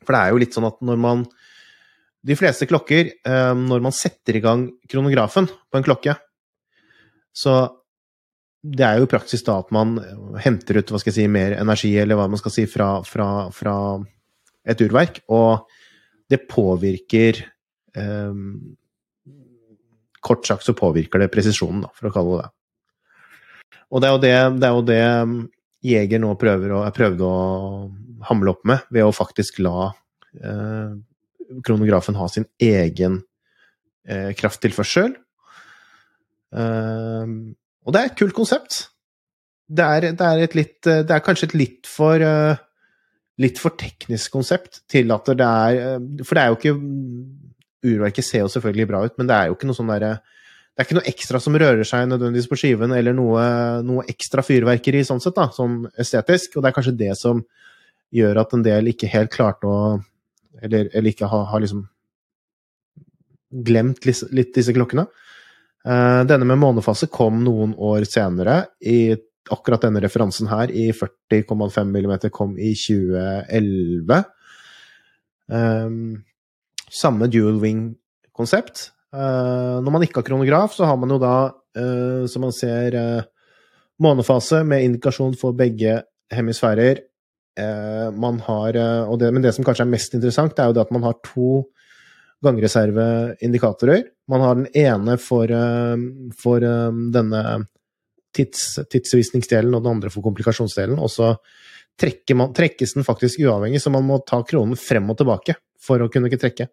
[0.00, 1.26] for det er jo litt sånn at når man
[2.24, 6.14] de fleste klokker, eh, når man setter i gang kronografen på en klokke,
[7.36, 7.56] så
[8.64, 9.98] det er jo praksis da at man
[10.40, 13.50] henter ut hva skal jeg si, mer energi, eller hva man skal si, fra, fra,
[13.52, 13.76] fra
[14.64, 15.68] et urverk, og
[16.32, 18.40] det påvirker eh,
[20.24, 22.52] Kort sagt så påvirker det presisjonen, da, for å kalle det det.
[23.94, 25.02] Og det er jo det, det, er jo det
[25.84, 27.42] Jeger nå prøver å, prøvde å
[28.30, 29.90] hamle opp med, ved å faktisk la
[30.40, 30.94] eh,
[31.66, 33.20] kronografen ha sin egen
[34.08, 35.12] eh, krafttilførsel.
[36.56, 37.34] Eh,
[37.84, 38.86] og det er et kult konsept.
[39.64, 42.52] Det er, det er, litt Det er kanskje et litt for uh,
[43.40, 46.74] litt for teknisk konsept til at det er uh, For det er jo ikke
[47.84, 50.16] Urverket ser jo selvfølgelig bra ut, men det er jo ikke noe sånn derre
[50.74, 53.42] det er ikke noe ekstra som rører seg nødvendigvis på skiven, eller noe,
[53.86, 56.56] noe ekstra fyrverkeri sånn sett, da, sånn estetisk.
[56.56, 57.44] Og det er kanskje det som
[58.14, 59.78] gjør at en del ikke helt klarte å
[60.64, 61.80] Eller, eller ikke har, har liksom
[63.66, 65.02] glemt litt, litt disse klokkene.
[65.84, 68.70] Uh, denne med månefase kom noen år senere.
[68.80, 69.16] I
[69.52, 74.22] akkurat denne referansen her, i 40,5 mm, kom i 2011.
[75.50, 76.22] Um,
[76.94, 78.88] samme dual wing-konsept.
[79.14, 81.36] Uh, når man ikke har kronograf, så har man jo da,
[81.78, 82.98] uh, som man ser,
[84.02, 86.00] månefase med indikasjon for begge
[86.34, 87.04] hemisfærer.
[88.18, 91.04] man har, det, men det som kanskje er mest interessant, er jo det at man
[91.06, 91.62] har to
[92.44, 94.02] gangreserveindikatorer.
[94.28, 95.96] Man har den ene for, eh,
[96.38, 97.66] for eh, denne
[98.34, 100.98] tids, tidsvisningsdelen, og den andre for komplikasjonsdelen.
[100.98, 101.34] Og så
[102.00, 106.30] trekkes den faktisk uavhengig, så man må ta kronen frem og tilbake for å kunne
[106.30, 106.68] ikke trekke.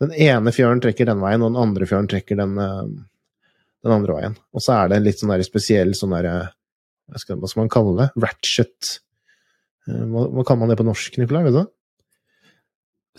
[0.00, 2.86] Den ene fjøren trekker den veien, og den andre fjøren trekker den, eh,
[3.84, 4.38] den andre veien.
[4.56, 6.38] Og så er det en litt sånn der spesiell sånn derre
[7.10, 8.06] hva skal man kalle det?
[8.22, 9.00] Ratchet
[9.88, 11.44] hva, hva kaller man det på norsk, Nicolai?
[11.48, 11.62] Vet du?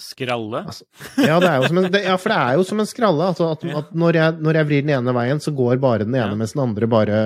[0.01, 0.63] Skralle?
[0.71, 0.85] Altså,
[1.19, 3.31] ja, en, det, ja, for det er jo som en skralle.
[3.33, 6.15] Altså at, at når, jeg, når, jeg, vrir den ene veien, så går bare den
[6.15, 6.39] ene, ja.
[6.39, 7.17] mens den andre bare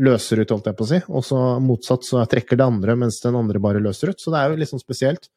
[0.00, 1.00] løser ut, holdt jeg på å si.
[1.10, 4.22] Og så motsatt så trekker det andre, mens den andre bare løser ut.
[4.22, 5.28] Så det er jo litt sånn spesielt.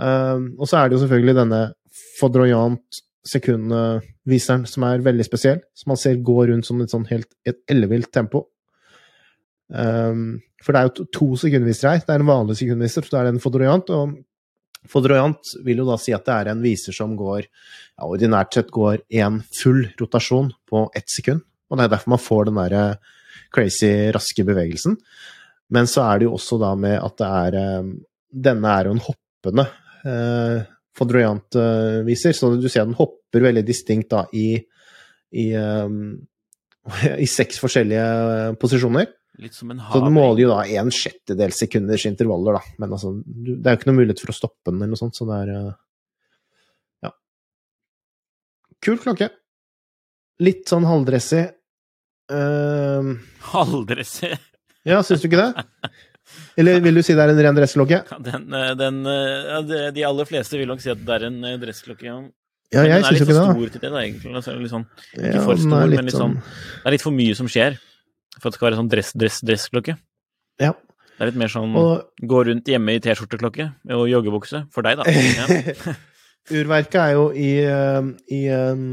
[0.00, 1.62] Um, og så er det jo selvfølgelig denne
[2.20, 5.60] Fodroyant sekundviseren som er veldig spesiell.
[5.76, 7.30] Som man ser gå rundt som et sånn helt
[7.70, 8.46] ellevilt tempo.
[9.70, 12.02] Um, for det er jo to sekundvisere her.
[12.04, 13.92] Det er en vanlig sekundviser, så det er en Fodroyant.
[13.96, 18.56] Og Fodroyant vil jo da si at det er en viser som går ja, ordinært
[18.56, 21.44] sett går én full rotasjon på ett sekund.
[21.70, 23.16] Og det er derfor man får den der eh,
[23.54, 24.96] crazy raske bevegelsen.
[25.70, 27.98] Men så er det jo også da med at det er um,
[28.30, 29.64] Denne er jo en hoppende
[30.90, 34.58] eh, Fodroyant-viser, så du ser den hopper veldig distinkt da i,
[35.30, 36.18] i, um,
[37.24, 39.08] i seks forskjellige posisjoner.
[39.40, 39.80] Litt som en.
[39.92, 42.74] Så den måler jo da en sjettedel sekunders intervaller, da.
[42.82, 45.16] Men altså, det er jo ikke noe mulighet for å stoppe den eller noe sånt,
[45.16, 45.70] så det er eh,
[47.06, 47.12] Ja.
[48.84, 49.30] Kul klokke.
[50.44, 51.46] Litt sånn halvdressig.
[52.30, 53.16] Uh,
[53.54, 54.34] halvdressig?
[54.88, 55.66] Ja, syns du ikke det?
[56.60, 58.02] Eller vil du si det er en ren dressklokke?
[58.26, 62.20] Den, eh, de aller fleste vil nok si at det er en dressklokke, ja.
[62.70, 63.40] Ja, jeg syns jo ikke det.
[63.40, 64.34] Den er litt for stor til det, da, egentlig.
[64.38, 64.84] Altså, litt sånn,
[65.16, 66.36] ikke ja, for stor, men litt sånn, sånn
[66.76, 67.78] Det er litt for mye som skjer.
[68.36, 69.96] For at det skal være sånn dress, dress, dressklokke?
[70.62, 70.70] Ja.
[71.10, 73.66] Det er litt mer sånn og, gå rundt hjemme i T-skjorteklokke
[73.96, 74.62] og joggebukse.
[74.72, 75.10] For deg, da.
[75.10, 75.96] Ja.
[76.60, 77.50] Urverket er jo i,
[78.32, 78.86] i um,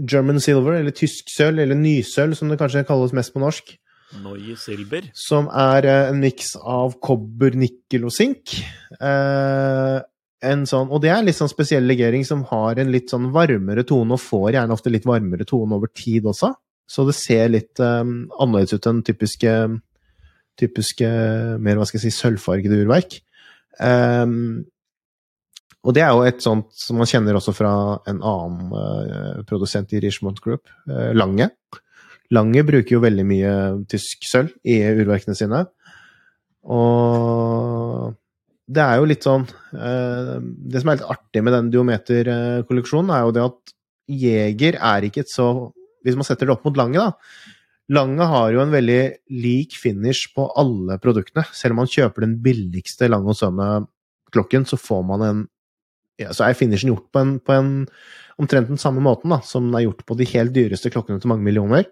[0.00, 3.74] German silver, eller tysk sølv, eller nysølv, som det kanskje kalles mest på norsk.
[4.18, 5.06] Neue Silber.
[5.14, 8.56] Som er uh, en miks av kobber, nikkel og sink.
[8.98, 10.00] Uh,
[10.40, 13.28] en sånn, og det er en litt sånn spesiell legering som har en litt sånn
[13.34, 16.54] varmere tone, og får gjerne ofte litt varmere tone over tid også.
[16.90, 19.52] Så det ser litt um, annerledes ut enn typiske,
[20.58, 21.10] typiske
[21.62, 23.20] mer hva skal jeg si, sølvfargede urverk.
[23.78, 24.64] Um,
[25.86, 27.72] og det er jo et sånt som man kjenner også fra
[28.10, 31.48] en annen uh, produsent i Richmond Group, uh, Lange.
[32.34, 33.52] Lange bruker jo veldig mye
[33.90, 35.64] tysk sølv i urverkene sine.
[36.70, 38.14] Og
[38.70, 43.24] det er jo litt sånn uh, Det som er litt artig med den diometerkolleksjonen, er
[43.24, 43.72] jo det at
[44.10, 45.48] Jeger er ikke et så
[46.04, 47.12] hvis man setter det opp mot Lange, da.
[47.92, 49.00] Lange har jo en veldig
[49.42, 51.42] lik finish på alle produktene.
[51.52, 55.42] Selv om man kjøper den billigste Lange og Sønne-klokken, så får man en
[56.20, 57.70] ja, Så er finishen gjort på en, på en
[58.40, 61.32] omtrent den samme måten da, som den er gjort på de helt dyreste klokkene til
[61.32, 61.88] mange millioner.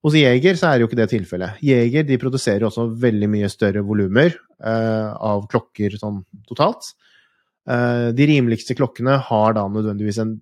[0.00, 1.60] Hos Jeger så er jo ikke det tilfellet.
[1.64, 6.94] Jeger de produserer også veldig mye større volumer eh, av klokker sånn totalt.
[7.68, 10.38] Eh, de rimeligste klokkene har da nødvendigvis en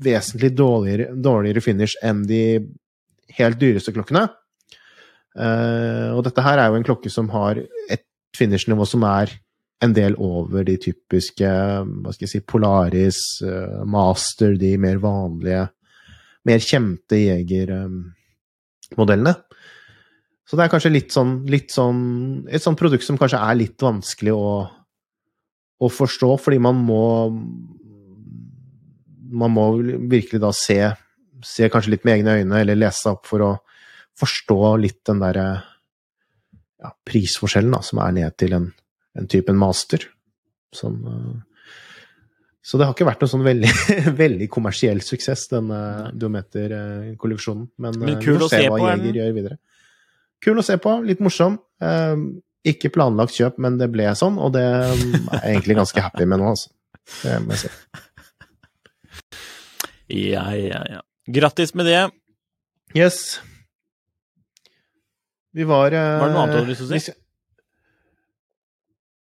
[0.00, 2.42] vesentlig dårligere, dårligere finish enn de
[3.36, 4.26] helt dyreste klokkene.
[5.36, 9.36] Eh, og dette her er jo en klokke som har et finish-nivå som er
[9.80, 15.68] en del over de typiske hva skal jeg si, Polaris, eh, Master, de mer vanlige,
[16.48, 19.34] mer kjente jegermodellene.
[20.44, 22.00] Så det er kanskje litt sånn, litt sånn
[22.50, 24.66] Et sånt produkt som kanskje er litt vanskelig å,
[25.78, 27.30] å forstå, fordi man må
[29.30, 29.78] Man må
[30.10, 30.90] virkelig da se,
[31.46, 33.52] se kanskje litt med egne øyne, eller lese opp for å
[34.18, 35.46] forstå litt den derre
[36.82, 38.66] ja, prisforskjellen da, som er ned til en,
[39.18, 40.04] en type master.
[40.76, 41.72] Som, uh,
[42.62, 43.72] så det har ikke vært noen sånn veldig,
[44.24, 45.80] veldig kommersiell suksess, denne
[46.14, 47.66] Duometer-kolleksjonen.
[47.82, 49.00] Men, Men uh, kul å se hva på, er?
[49.00, 49.60] Jeger gjør videre.
[50.40, 51.58] Kul å se på, litt morsom.
[52.60, 55.02] Ikke planlagt kjøp, men det ble sånn, og det um,
[55.32, 56.72] er jeg egentlig ganske happy med nå, altså.
[57.22, 57.70] Det må jeg si.
[60.10, 61.00] Ja, ja, ja.
[61.30, 62.00] Grattis med det.
[62.96, 63.40] Yes.
[65.54, 67.14] Vi var Var det noe annet du hadde lyst til å si?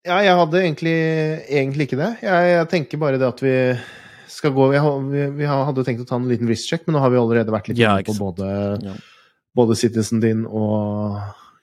[0.03, 0.94] Ja, jeg hadde egentlig,
[1.46, 2.09] egentlig ikke det.
[2.24, 3.53] Jeg, jeg tenker bare det at vi
[4.32, 4.80] skal gå Vi,
[5.12, 7.53] vi, vi hadde jo tenkt å ta en liten wrist-check, men nå har vi allerede
[7.55, 8.48] vært litt Ja, på både,
[8.82, 8.94] Ja.
[9.55, 11.20] både Citizen din og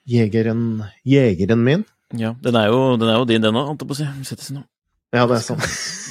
[0.09, 1.83] jegeren, jegeren min.
[2.15, 4.07] Ja, den er jo, den er jo din, den òg, holdt jeg på å si.
[4.29, 4.61] Citizen.
[5.13, 5.59] Ja, det er sånn.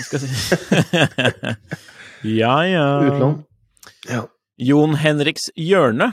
[0.05, 1.57] Skal skal
[2.43, 2.85] ja, ja.
[3.09, 3.39] Utlån.
[4.11, 4.25] Ja.
[4.69, 6.13] Jon Henriks Hjørne.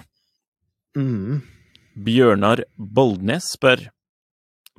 [0.95, 1.41] Mm.
[2.05, 3.87] Bjørnar Boldnes spør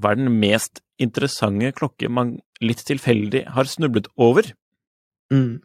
[0.01, 4.51] Hva er den mest interessante klokke man litt tilfeldig har snublet over?
[5.33, 5.61] Mm.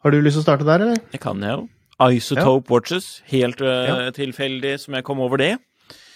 [0.00, 1.00] Har du lyst til å starte der, eller?
[1.12, 1.66] Det kan jeg jo.
[2.16, 3.08] Isotope Watches.
[3.28, 3.96] Helt uh, Ja.
[4.16, 5.58] tilfeldig som jeg kom over det.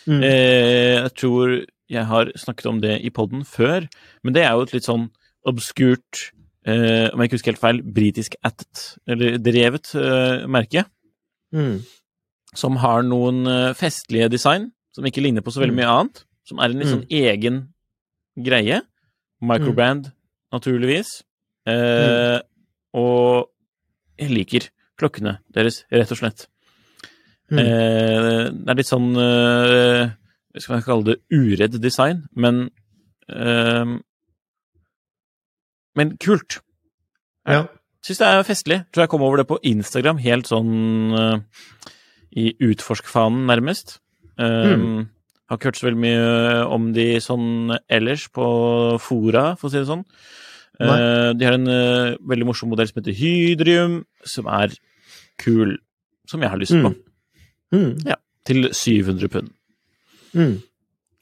[0.09, 0.23] Mm.
[0.25, 1.53] Eh, jeg tror
[1.89, 3.87] jeg har snakket om det i poden før,
[4.25, 5.07] men det er jo et litt sånn
[5.49, 6.31] obskurt,
[6.67, 10.85] eh, om jeg ikke husker helt feil, britisk attet, eller drevet eh, merke,
[11.55, 11.85] Mm.
[12.57, 15.81] som har noen eh, festlige design, som ikke ligner på så veldig Mm.
[15.83, 17.57] mye annet, som er en litt sånn egen
[18.39, 18.81] greie.
[19.43, 20.13] Microbrand,
[20.53, 21.23] naturligvis.
[21.67, 22.41] Eh,
[22.95, 23.49] Og
[24.17, 26.47] jeg liker klokkene deres, rett og slett.
[27.51, 27.59] Mm.
[27.59, 30.13] Eh, det er litt sånn eh,
[30.61, 31.17] skal man kalle det?
[31.35, 32.71] Uredd design, men
[33.29, 33.99] eh,
[35.97, 36.61] Men kult.
[37.47, 37.67] Ja.
[38.05, 38.79] Syns det er festlig.
[38.93, 41.39] Tror jeg kom over det på Instagram, helt sånn eh,
[42.37, 43.99] i utforsk-fanen, nærmest.
[44.39, 45.09] Eh, Mm.
[45.51, 48.45] Har ikke hørt så veldig mye om de sånn ellers på
[48.99, 50.05] fora, for å si det sånn.
[50.81, 54.73] Eh, de har en uh, veldig morsom modell som heter Hydrium, som er
[55.39, 55.77] kul,
[56.27, 56.95] som jeg har lyst på.
[57.75, 58.01] Mm.
[58.01, 58.15] Mm.
[58.49, 59.51] Til 700 pund.
[60.35, 60.63] Mm.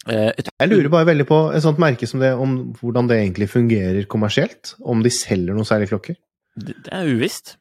[0.08, 3.50] Eh, Jeg lurer bare veldig på et sånt merke som det, om hvordan det egentlig
[3.50, 4.74] fungerer kommersielt.
[4.80, 6.16] Om de selger noen særlige klokker.
[6.56, 7.56] det, det er uvisst.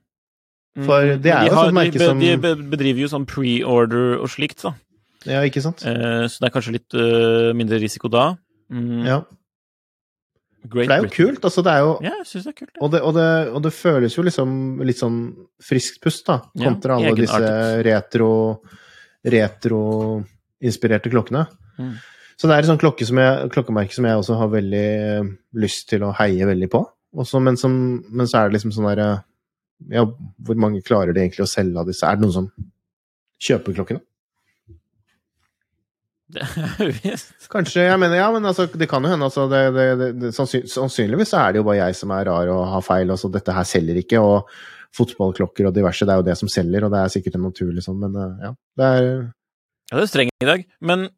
[0.77, 2.37] Mm, For det er jo et sånt merke som- De
[2.69, 4.73] bedriver jo sånn pre-order og slikt, da.
[5.29, 5.83] Ja, ikke sant?
[5.85, 8.31] Eh, så det er kanskje litt eh, mindre risiko da.
[8.71, 9.21] Mm, Ja.
[10.61, 11.45] Great For det er jo kult.
[11.47, 12.75] Altså, det er jo Ja, jeg syns det er kult.
[12.75, 12.81] Ja.
[12.85, 14.51] og det, og, det, og det føles jo liksom
[14.85, 15.17] litt sånn
[15.57, 16.35] friskt pust, da.
[16.53, 18.29] Ja, Kontra alle disse retro
[19.25, 21.45] retro-inspirerte klokkene.
[21.79, 21.95] Mm.
[22.37, 25.31] Så det er et sånt klokke som jeg, klokkemerke som jeg også har veldig eh,
[25.61, 26.81] lyst til å heie veldig på.
[27.21, 27.73] Også, men, som,
[28.09, 29.09] men så er det liksom sånn derre
[29.91, 32.05] Ja, hvor mange klarer de egentlig å selge av disse?
[32.07, 32.47] Er det noen som
[33.41, 34.01] kjøper klokkene?
[36.31, 37.33] Det er uvisst.
[37.51, 39.27] Kanskje, jeg mener, ja, men altså, det kan jo hende.
[39.27, 42.61] Altså, det, det, det, sannsynligvis så er det jo bare jeg som er rar og
[42.75, 43.11] har feil.
[43.13, 44.21] Altså, dette her selger ikke.
[44.23, 44.51] Og
[44.95, 47.83] fotballklokker og diverse, det er jo det som selger, og det er sikkert en naturlig
[47.85, 48.53] sånn, men eh, ja.
[48.79, 49.05] Det er
[49.91, 51.09] Ja, det er streng i dag, men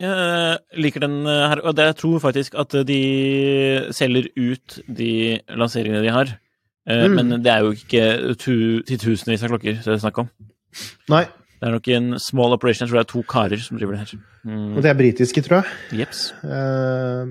[0.00, 1.62] jeg liker den eh, her.
[1.64, 3.00] Og jeg tror faktisk at de
[3.94, 5.12] selger ut de
[5.56, 6.34] lanseringene de har.
[6.88, 7.14] Eh, Mm.
[7.16, 10.28] Men det er jo ikke tu, titusenvis av klokker det er snakk om.
[11.08, 11.24] Nei.
[11.64, 12.84] Det er nok en small operation.
[12.84, 14.18] Jeg tror det er to karer som driver det her.
[14.44, 14.74] Mm.
[14.76, 16.02] Og det er britiske, tror jeg.
[16.02, 16.20] Jeps.
[16.44, 17.30] Eh,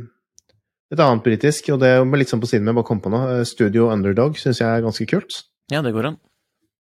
[0.93, 3.27] et annet britisk, og det er litt sånn på siden med, bare kom på noe.
[3.35, 5.43] eh, Studio Underdog syns jeg er ganske kult.
[5.69, 6.17] Ja, det går an.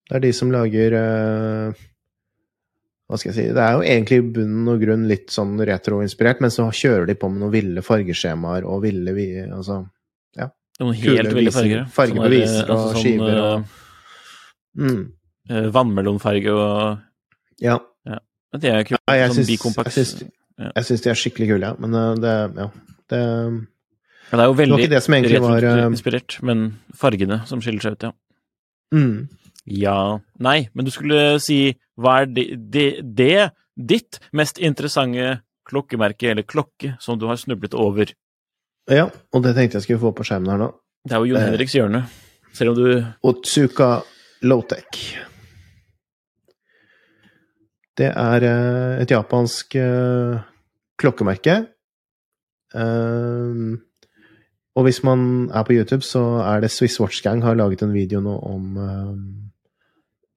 [0.08, 1.82] Det er de som lager eh,
[3.08, 6.40] Hva skal jeg si Det er jo egentlig i bunn og grunn litt sånn retroinspirert,
[6.40, 9.28] men så kjører de på med noen ville fargeskjemaer og ville vi...
[9.44, 9.82] Altså
[10.80, 11.82] Noen Kule helt ville farger.
[11.92, 13.64] fargebeviser Sånn og skiver og-
[14.80, 15.02] mm,
[15.76, 17.02] Vannmelonfarge og
[17.60, 17.78] Ja.
[18.52, 18.98] Men Det er kule.
[19.08, 19.96] Ja, jeg sånn syns- bikompakt.
[19.96, 20.70] jeg syns- Ja.
[20.76, 21.74] De er skikkelig kule, ja.
[21.78, 22.70] Men eh, det Ja.
[23.08, 23.18] Det,
[24.32, 27.60] Ja, det er jo det veldig ikke det som var eh, inspirert, men fargene som
[27.60, 28.12] skiller seg ut, ja.
[28.94, 29.28] mm.
[29.66, 36.30] Ja Nei, men du skulle si hva er det, det, det ditt mest interessante klokkemerke,
[36.30, 38.12] eller klokke, som du har snublet over?
[38.90, 40.72] Ja, og det tenkte jeg skulle få på skjermen her nå.
[41.06, 41.50] Det er jo Jon Eh.
[41.50, 42.06] Henriks hjørne.
[42.52, 44.02] Selv om du Otsuka
[44.42, 45.16] Lowtech.
[47.98, 50.40] Det er eh, et japansk eh,
[51.00, 51.58] klokkemerke.
[52.72, 53.82] Um,
[54.72, 57.92] og hvis man er på YouTube, så er det Swiss Watch Gang har laget en
[57.92, 59.18] video nå om um,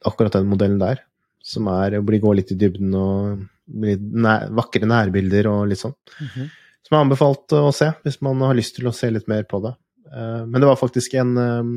[0.03, 0.99] akkurat den modellen der.
[1.45, 3.45] Som er blir gå litt i dybden og
[3.85, 5.95] litt nær, vakre nærbilder og litt sånn.
[6.19, 6.51] Mhm.
[6.85, 9.57] Som er anbefalt å se hvis man har lyst til å se litt mer på
[9.63, 9.71] det.
[10.13, 11.71] Men det var faktisk en um,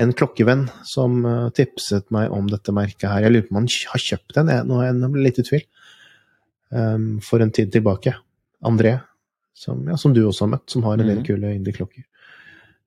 [0.00, 3.26] en klokkevenn som uh, tipset meg om dette merket her.
[3.26, 5.64] Jeg lurer på om han har kjøpt den, jeg, nå er jeg litt i tvil.
[6.70, 8.14] Um, for en tid tilbake.
[8.66, 8.94] André,
[9.56, 11.26] som, ja, som du også har møtt, som har en del Mhm.
[11.26, 12.04] kule indie-klokker.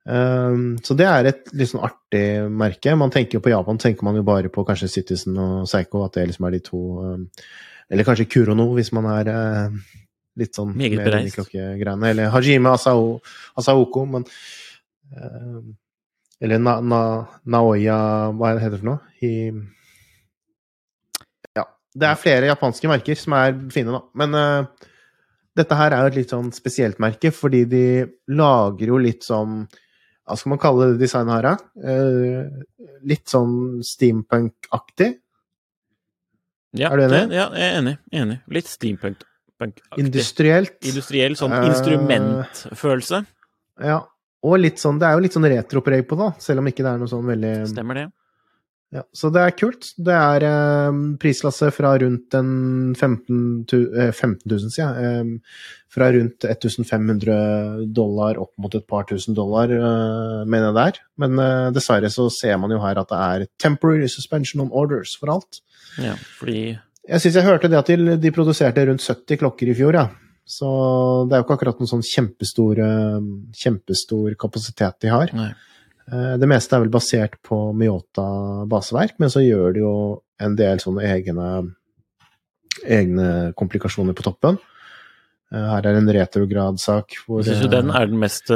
[0.06, 2.92] Um, så det er et litt sånn artig merke.
[3.00, 6.18] Man tenker jo På Japan tenker man jo bare på kanskje Citizen og Seiko, at
[6.18, 7.30] det liksom er de to um,
[7.90, 9.78] Eller kanskje Kurono, hvis man er uh,
[10.36, 11.40] litt sånn Meget bereist.
[11.56, 13.22] Eller Hajime Asao,
[13.56, 14.26] Asaoko, men
[15.16, 15.78] um,
[16.44, 17.02] Eller na, na,
[17.48, 17.98] Naoya
[18.36, 19.00] Hva heter det for noe?
[19.24, 19.32] I,
[21.56, 21.64] ja.
[21.96, 24.02] Det er flere japanske merker som er fine, da.
[24.20, 24.90] Men uh,
[25.56, 27.86] dette her er jo et litt sånn spesielt merke, fordi de
[28.34, 29.64] lager jo litt sånn
[30.24, 31.56] Hva skal man kalle det designet her, da?
[31.80, 32.64] Uh,
[33.08, 35.14] litt sånn steampunk-aktig.
[36.74, 37.26] Ja, Er du enig?
[37.36, 37.98] Ja, jeg er enig.
[38.12, 38.40] enig.
[38.56, 39.84] Litt steampunk-aktig.
[40.02, 40.80] Industrielt.
[40.90, 42.50] Industriell sånn instrumentfølelse.
[42.50, 43.20] instrumentfølelse.
[43.84, 44.00] Ja.
[44.44, 46.92] Og litt sånn, det er jo litt sånn retropreg på det, selv om ikke det
[46.92, 48.10] er noe sånn veldig Stemmer det?
[48.94, 49.88] Ja, så det er kult.
[50.06, 52.52] Det er eh, prislasse fra rundt en
[52.94, 55.08] 15 000, eh, 15 000 sier jeg.
[55.08, 55.64] Eh,
[55.94, 61.02] fra rundt 1500 dollar opp mot et par tusen dollar, eh, mener jeg det er.
[61.26, 65.16] Men eh, dessverre så ser man jo her at det er temporary suspension on orders
[65.18, 65.64] for alt.
[65.98, 69.76] Ja, fordi Jeg syns jeg hørte det at de, de produserte rundt 70 klokker i
[69.76, 70.06] fjor, ja.
[70.46, 70.68] Så
[71.30, 73.20] det er jo ikke akkurat noen sånn kjempestor, eh,
[73.56, 75.30] kjempestor kapasitet de har.
[75.34, 75.52] Nei.
[76.12, 79.94] Eh, Det meste er vel basert på Miota baseverk, men så gjør de jo
[80.40, 81.48] en del sånne egne,
[82.86, 84.58] egne komplikasjoner på toppen.
[85.54, 88.50] Eh, Her er en retrograd-sak hvor syns jo den er den mest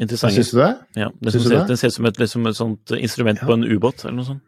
[0.00, 0.36] interessante.
[0.40, 0.70] Syns du det?
[0.96, 1.66] Ja, det du ser, det?
[1.68, 3.46] den ser ut som et, liksom et sånt instrument Ja.
[3.46, 4.42] på en ubåt, eller noe sånt.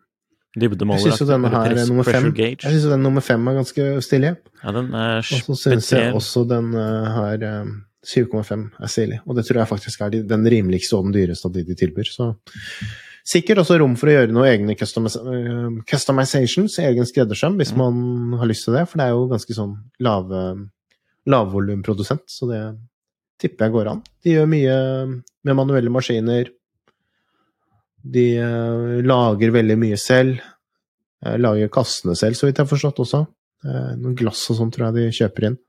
[0.53, 1.01] Dybdemåler.
[1.01, 2.27] Jeg syns jo denne her er nummer fem.
[2.37, 4.35] Jeg synes den nummer fem er ganske stilig.
[4.61, 7.71] Ja, den er Og så syns jeg også den eh, her eh,
[8.05, 9.23] 7,5 er stilig.
[9.25, 12.11] Og det tror jeg faktisk er den rimeligste og den dyreste av de de tilbyr.
[12.13, 12.35] Så
[13.25, 18.51] sikkert også rom for å gjøre noen egne eh, customizations, egen skreddersøm, hvis man har
[18.51, 18.85] lyst til det.
[18.91, 20.47] For det er jo ganske sånn lave
[21.33, 22.63] lavvolumprodusent, så det
[23.41, 24.01] tipper jeg går an.
[24.25, 24.75] De gjør mye
[25.47, 26.51] med manuelle maskiner.
[28.03, 30.41] De eh, lager veldig mye selv.
[31.23, 33.23] Eh, lager kassene selv, så vidt jeg har forstått også.
[33.67, 35.61] Eh, noen glass og sånn tror jeg de kjøper inn.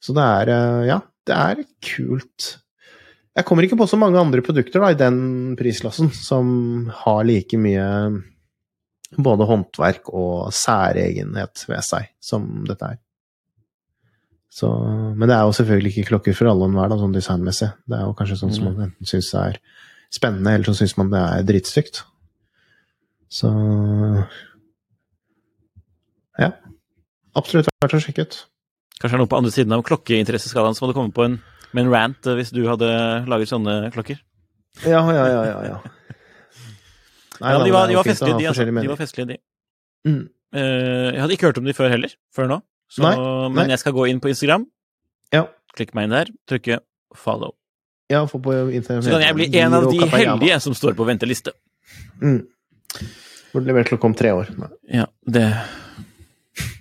[0.00, 0.50] Så det er
[0.86, 2.54] Ja, det er kult.
[3.38, 7.58] Jeg kommer ikke på så mange andre produkter da, i den prislassen som har like
[7.60, 7.84] mye
[9.16, 12.98] både håndverk og særegenhet ved seg som dette er.
[14.58, 14.68] Så,
[15.14, 17.68] men det er jo selvfølgelig ikke klokker for alle og enhver, sånn designmessig.
[17.86, 19.60] Det er jo kanskje sånn som man enten syns er
[20.14, 22.02] spennende, eller så syns man det er dritstygt.
[23.28, 23.50] Så
[26.38, 26.52] ja.
[27.38, 28.38] Absolutt verdt å sjekke ut.
[28.98, 31.36] Kanskje det er noe på andre siden av klokkeinteresseskalaen som hadde kommet på en,
[31.76, 32.88] med en rant eh, hvis du hadde
[33.30, 34.18] laget sånne klokker.
[34.86, 35.60] Ja, ja, ja, ja.
[35.74, 35.76] ja.
[37.38, 38.48] Nei, Ja, de var, de var festlige, de.
[38.50, 38.66] Altså.
[38.66, 39.38] De var festlige, de.
[40.08, 40.24] Mm.
[40.54, 42.58] Uh, jeg hadde ikke hørt om de før heller, før nå.
[42.88, 43.12] Så, Nei,
[43.52, 43.68] men nei.
[43.74, 44.64] jeg skal gå inn på Instagram,
[45.34, 45.44] Ja.
[45.76, 46.78] klikke meg inn der, trykke
[47.20, 47.52] follow.
[48.08, 49.04] Ja, få på internett.
[49.04, 51.52] Så kan jeg bli en av de heldige som står på venteliste.
[52.22, 52.40] Mm.
[53.52, 54.50] Burde levert klokka om tre år.
[54.58, 54.68] Nei.
[55.00, 55.44] Ja, det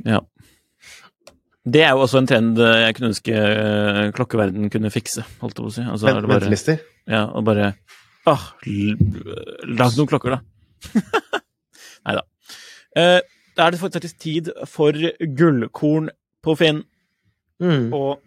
[0.07, 0.21] Ja.
[1.67, 5.57] Det er jo også en trend eh, jeg kunne ønske eh, klokkeverden kunne fikse, holdt
[5.57, 5.82] jeg på å si.
[5.84, 6.78] Altså, Vent, bare, ventelister.
[7.11, 7.73] ja, og bare
[8.28, 8.95] Åh, l-
[9.75, 10.39] lag noen klokker, da.
[12.07, 12.23] Nei da.
[12.95, 13.19] Eh,
[13.57, 16.07] da er det faktisk tid for gullkorn
[16.45, 16.82] på Finn.
[17.59, 17.91] Mm.
[17.95, 18.21] Og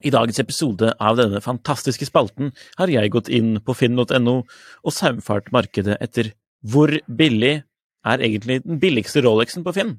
[0.00, 5.50] i dagens episode av denne fantastiske spalten har jeg gått inn på finn.no og saumfart
[5.54, 7.60] markedet etter hvor billig
[8.06, 9.98] er egentlig den billigste Rolexen på Finn.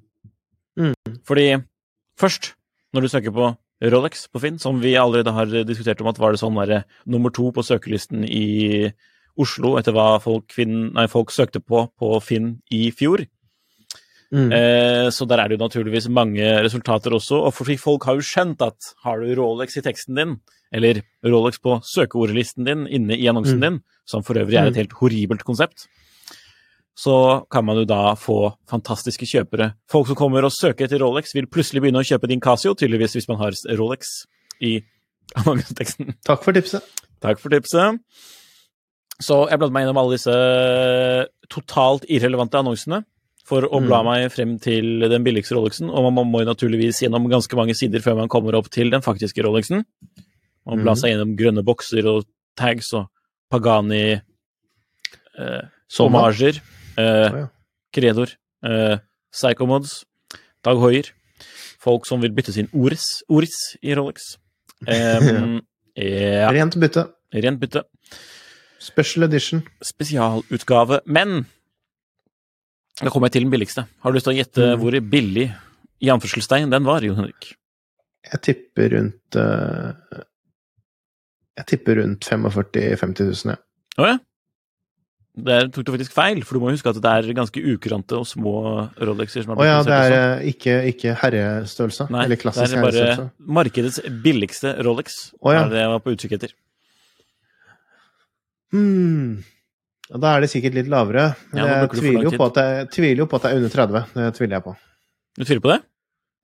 [0.80, 0.95] Mm.
[1.28, 1.47] Fordi
[2.20, 2.54] først,
[2.93, 6.34] når du søker på Rolex på Finn, som vi allerede har diskutert om at var
[6.34, 8.91] det sånn være nummer to på søkelisten i
[9.41, 13.24] Oslo etter hva folk, Finn, nei, folk søkte på på Finn i fjor,
[14.32, 14.52] Mm.
[14.56, 17.42] Eh, så der er det jo naturligvis mange resultater også.
[17.50, 20.38] Og fordi folk har jo skjønt at har du Rolex i teksten din,
[20.72, 23.62] eller Rolex på søkeordlisten din inne i annonsen Mm.
[23.66, 25.88] din, som for øvrig er et helt horribelt konsept,
[26.96, 29.74] så kan man jo da få fantastiske kjøpere.
[29.90, 33.14] Folk som kommer og søker etter Rolex, vil plutselig begynne å kjøpe din Casio, tydeligvis
[33.18, 34.26] hvis man har Rolex
[34.62, 34.82] i
[35.36, 36.16] annonseteksten.
[36.28, 36.84] Takk for tipset.
[37.22, 38.00] Takk for tipset.
[39.22, 40.36] Så jeg bladde meg gjennom alle disse
[41.52, 43.04] totalt irrelevante annonsene
[43.52, 47.26] for å bla meg frem til den billigste Rolexen, og man må jo naturligvis gjennom
[47.32, 49.84] ganske mange sider før man kommer opp til den faktiske Rolexen.
[50.70, 52.28] Man blar seg gjennom grønne bokser og
[52.60, 53.10] tags og
[53.52, 54.22] Pagani eh.
[55.41, 55.64] Eh,
[55.99, 56.08] Å,
[58.68, 58.97] eh,
[59.32, 60.04] Psychomods,
[60.64, 61.10] Dag Hoier.
[61.82, 64.36] Folk som vil bytte sin Oris, Oris i Rolex.
[64.82, 65.60] Um,
[65.93, 67.04] ja, Rent bytte.
[67.38, 67.84] rent bytte.
[68.82, 69.60] Special edition.
[69.86, 71.04] Spesialutgave.
[71.06, 71.43] Men
[73.02, 73.86] da kommer jeg til den billigste.
[74.02, 74.80] Har du lyst til å gjette Mm.
[74.82, 75.47] hvor billig
[76.02, 77.54] i anførselstegn den var, Jon Henrik?
[78.32, 80.20] Jeg tipper rundt eh,
[81.58, 83.58] Jeg tipper rundt 45 000-50 000, ja.
[84.02, 84.20] Å ja.
[85.41, 88.26] Der tok du faktisk feil, for du må huske at det er ganske ukurante og
[88.28, 88.54] små
[88.99, 92.10] Rolexer som Å ja, det er eh, ikke, ikke herrestørrelse?
[92.12, 93.47] Nei, eller klassisk det er bare herrestørrelse?
[93.60, 95.22] markedets billigste Rolex.
[95.39, 95.62] Å ja.
[95.64, 96.54] er det var på utkikk etter.
[98.72, 99.43] Hmm.
[100.12, 101.36] Ja, Da er det sikkert litt lavere.
[101.53, 103.70] Men Ja, jeg tviler jo, på at jeg tviler jo på at det er under
[103.70, 104.05] 30.
[104.14, 104.76] Det tviler jeg på.
[105.38, 105.80] Du tviler på det?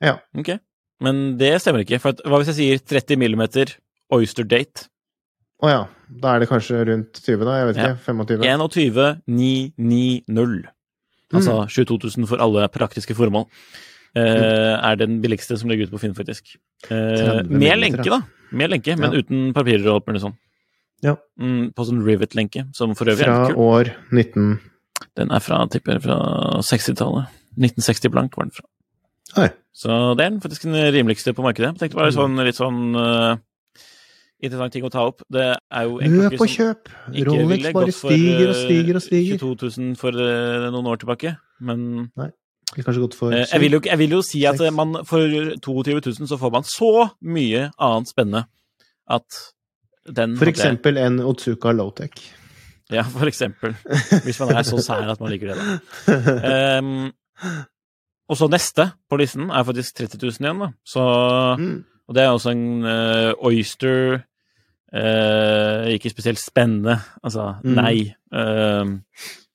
[0.07, 0.13] Ja.
[0.37, 0.53] Ok.
[1.01, 1.99] Men det stemmer ikke.
[2.01, 3.75] For at, hva hvis jeg sier 30 millimeter
[4.13, 4.87] Oyster Date?
[5.61, 5.81] Å ja.
[6.07, 7.57] Da er det kanskje rundt 20, da?
[7.59, 7.89] Jeg vet Ja.
[7.91, 8.03] ikke.
[8.05, 8.41] 25?
[8.47, 10.69] 21 990.
[11.33, 11.67] Altså Mm.
[11.67, 13.45] 22 000 for alle praktiske formål.
[14.15, 16.55] Uh, er den billigste som ligger ute på Finn, faktisk.
[16.89, 18.21] Uh, med lenke, da.
[18.51, 19.19] Med lenke, men Ja.
[19.19, 20.37] uten papirer og alt mulig sånn.
[21.05, 21.15] Ja.
[21.39, 23.61] Mm, på sånn rivet-lenke, som for øvrig Fra er kul.
[23.67, 24.59] år 19...
[25.17, 26.15] Den er fra, tipper, fra
[26.65, 27.27] 60-tallet.
[27.57, 28.65] 1960 blank var den fra.
[29.43, 29.49] Oi.
[29.77, 31.75] Så det er den faktisk den rimeligste på markedet.
[31.77, 32.17] Tenkte bare Mm.
[32.17, 33.37] sånn, litt sånn uh,
[34.41, 35.21] interessant ting å ta opp.
[35.29, 38.99] Det er jo en klokke som ikke Rolex ville gått for, stiger og eh, stiger
[38.99, 39.37] og stiger.
[39.41, 41.83] 22 000 for uh, noen år tilbake, men
[42.75, 44.97] Ville kanskje gått for eh, jeg, vil jo, jeg vil jo si at eh, man
[45.07, 45.23] for
[45.61, 46.91] 22 000 så får man så
[47.21, 48.43] mye annet spennende
[49.07, 49.43] at
[50.15, 52.13] den For eksempel en Otsuka Lowtech.
[52.89, 53.73] Ja, for eksempel.
[54.23, 56.79] Hvis man er så sær at man liker det, da.
[56.79, 57.09] Um,
[58.31, 60.69] og så neste på listen er faktisk 30 000 igjen, da.
[60.87, 61.03] Så,
[61.59, 61.83] Mm.
[62.07, 64.21] og det er også en uh, Oyster
[64.95, 66.95] uh, Ikke spesielt spennende.
[67.23, 67.75] Altså, Mm.
[67.75, 68.13] nei.
[68.33, 68.93] Ehm,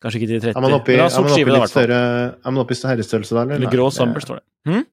[0.02, 0.56] kanskje ikke til 30.
[0.56, 2.00] Er man oppe i, er man oppe i litt større
[2.44, 3.54] Er man oppe i herrestørrelse da, eller?
[3.60, 4.44] Eller grå Summer, står det.
[4.72, 4.84] Hm?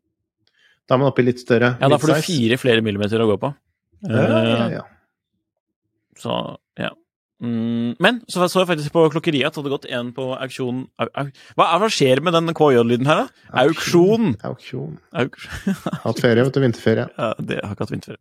[0.89, 3.27] Da er man oppe i litt større Ja, da får du fire flere millimeter å
[3.29, 3.51] gå på.
[4.07, 4.81] Ja, ja, Eh, ja.
[6.19, 6.89] Så, ja.
[7.41, 10.81] Mm, men så så jeg faktisk på klokkeriet at det hadde gått en på auksjon
[10.99, 11.29] au, au.
[11.55, 13.53] Hva, er- skjer med den KJ-lyden her, da?
[13.63, 14.33] Auksjon!
[14.43, 14.97] Auksjon.
[15.15, 15.77] Auksjon.
[16.03, 16.59] Hatt ferie, vet du.
[16.65, 17.07] Vinterferie.
[17.15, 18.19] Ja, det har ikke hatt vinterferie.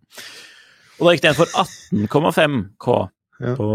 [1.01, 2.97] Og da gikk det en for 18,5 K
[3.43, 3.55] Ja.
[3.59, 3.67] på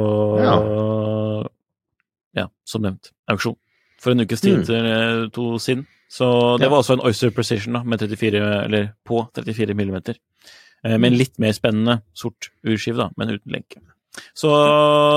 [2.35, 2.47] ja.
[2.67, 3.55] som nevnt, auksjon.
[4.03, 4.65] For en ukes tid Mm.
[4.67, 5.85] til to siden.
[6.09, 6.69] Så det Ja.
[6.69, 10.15] var også en Oyster Precision da, med 34, eller på 34 millimeter.
[10.83, 11.01] Eh, Mm.
[11.01, 13.79] Med en litt mer spennende sort urskive, da, men uten lenke.
[14.37, 14.49] Så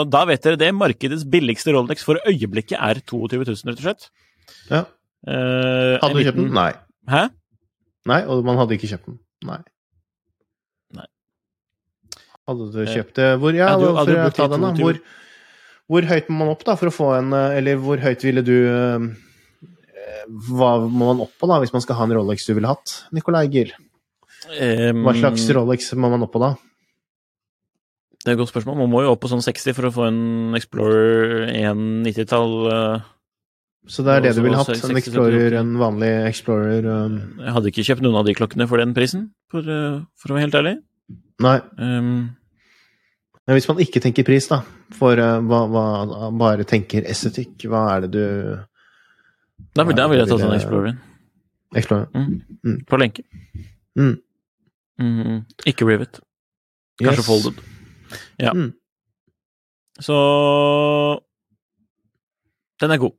[0.08, 0.70] da vet dere det.
[0.76, 4.06] Markedets billigste Rolex for øyeblikket er 22 000, rett og slett.
[4.70, 4.82] Ja.
[5.26, 6.52] Eh, Hadde du kjøpt den?
[6.56, 6.70] Nei.
[7.10, 7.22] Hæ?
[8.06, 9.18] Nei, og man hadde ikke kjøpt den.
[9.46, 9.58] Nei.
[10.96, 11.06] Nei.
[12.48, 14.72] Hadde du kjøpt det Hvor, ja, hadde, hadde brukt ta den, da.
[14.78, 15.00] Hvor,
[15.90, 18.44] hvor høyt må man opp da for å få en eh, Eller hvor høyt ville
[18.46, 19.08] du eh,
[20.52, 22.94] Hva må man opp på da, hvis man skal ha en Rolex du ville hatt?
[23.14, 23.74] Nicolai Gill.
[24.46, 25.44] Hva slags.
[25.56, 26.52] Rolex må man opp på da?
[28.26, 28.74] Det er et godt spørsmål.
[28.80, 32.54] Man må jo opp på sånn 60 for å få en Explorer 190-tall.
[32.74, 33.04] eh.
[33.86, 34.72] Så det er det du ville hatt?
[34.82, 38.82] En Explorer, en vanlig Explorer um, Jeg hadde ikke kjøpt noen av de klokkene for
[38.82, 40.72] den prisen, for, eh, for å være helt ærlig.
[41.46, 41.60] Nei.
[41.78, 42.34] Um,
[43.46, 44.58] Men hvis man ikke tenker pris, da,
[44.98, 45.86] for uh, hva, hva,
[46.34, 48.26] bare tenker estetikk, hva er det du
[49.76, 50.98] da vil, jeg tatt en Explorer.
[51.78, 52.10] Explorer?
[52.10, 52.58] Mm.
[52.66, 52.76] Mm.
[52.90, 53.22] På lenke.
[53.94, 54.12] Mm.
[54.98, 56.18] Mm, ikke Rivet.
[56.98, 57.26] Kanskje Yes.
[57.30, 57.64] Folded.
[58.42, 58.52] Ja.
[58.52, 58.74] Mm.
[60.00, 60.16] Så
[62.80, 63.16] Den er god.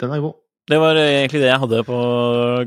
[0.00, 0.36] Den er god.
[0.68, 1.98] Det var egentlig det jeg hadde på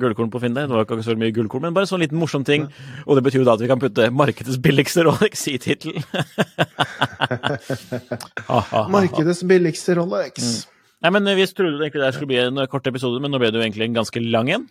[0.01, 0.55] gullkorn på Finn.
[0.57, 0.65] der.
[0.65, 2.65] Det var ikke så mye gullkorn, men bare sånn liten morsom ting.
[3.05, 5.93] Og det betyr jo da at vi kan putte markedets billigste Rolex i tittel.
[8.95, 10.41] Markedets billigste Rolex.
[10.41, 10.79] Mm.
[11.01, 13.61] Nei, men Vi trodde egentlig det skulle bli en kort episode, men nå ble det
[13.61, 14.65] jo egentlig en ganske lang en.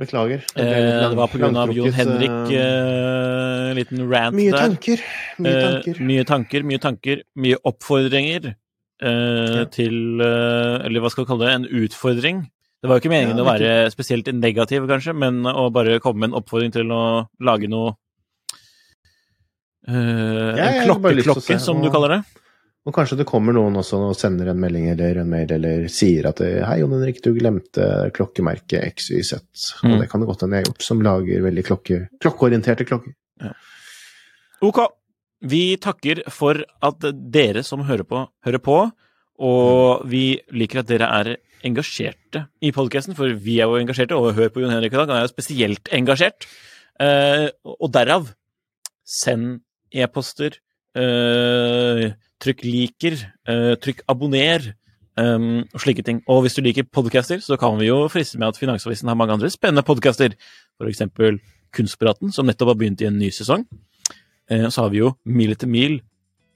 [0.00, 0.40] Beklager.
[0.58, 4.58] Eh, det var av Jon Henrik, eh, eh, en liten rant Mye der.
[4.58, 4.98] tanker.
[5.38, 6.00] Mye Eh, tanker.
[6.02, 8.54] mye tanker, mye tanker, mye oppfordringer
[9.00, 9.64] eh, Ja.
[9.66, 11.54] til Eller hva skal vi kalle det?
[11.54, 12.42] En utfordring.
[12.82, 16.20] Det var jo ikke meningen Ja, å være spesielt negativ, kanskje, men å bare komme
[16.20, 17.94] med en oppfordring til å lage noe
[19.88, 22.24] eh, jeg En klokkeklokke, som du kaller det.
[22.84, 26.26] Og kanskje det kommer noen også og sender en melding eller en mail eller sier
[26.28, 29.38] at Hei, Jon Henrik, du glemte klokkemerket XYZ.
[29.80, 29.94] Mm.
[29.94, 33.16] Og det kan det godt hende jeg har gjort, som lager veldig klokke, klokkeorienterte klokker.
[34.64, 34.82] Ok.
[35.44, 38.78] Vi takker for at dere som hører på, hører på,
[39.34, 41.32] Og vi liker at dere er
[41.66, 45.08] engasjerte i podkasten, for vi er jo engasjerte, og hør på Jon Henrik i dag,
[45.08, 46.46] han er jo spesielt engasjert.
[47.02, 48.28] Eh, og derav,
[49.02, 50.60] send e-poster,
[50.94, 52.12] eh,
[52.44, 53.14] trykk liker,
[53.48, 54.74] uh, trykk abonner.
[55.14, 56.24] Um, og slike ting.
[56.26, 59.36] Og hvis du liker podcaster, så kan vi jo friste med at Finansavisen har mange
[59.36, 60.34] andre spennende podcaster.
[60.74, 61.38] For eksempel
[61.74, 63.62] Kunstpraten, som nettopp har begynt i en ny sesong.
[64.50, 66.00] Uh, så har vi jo Mil etter mil,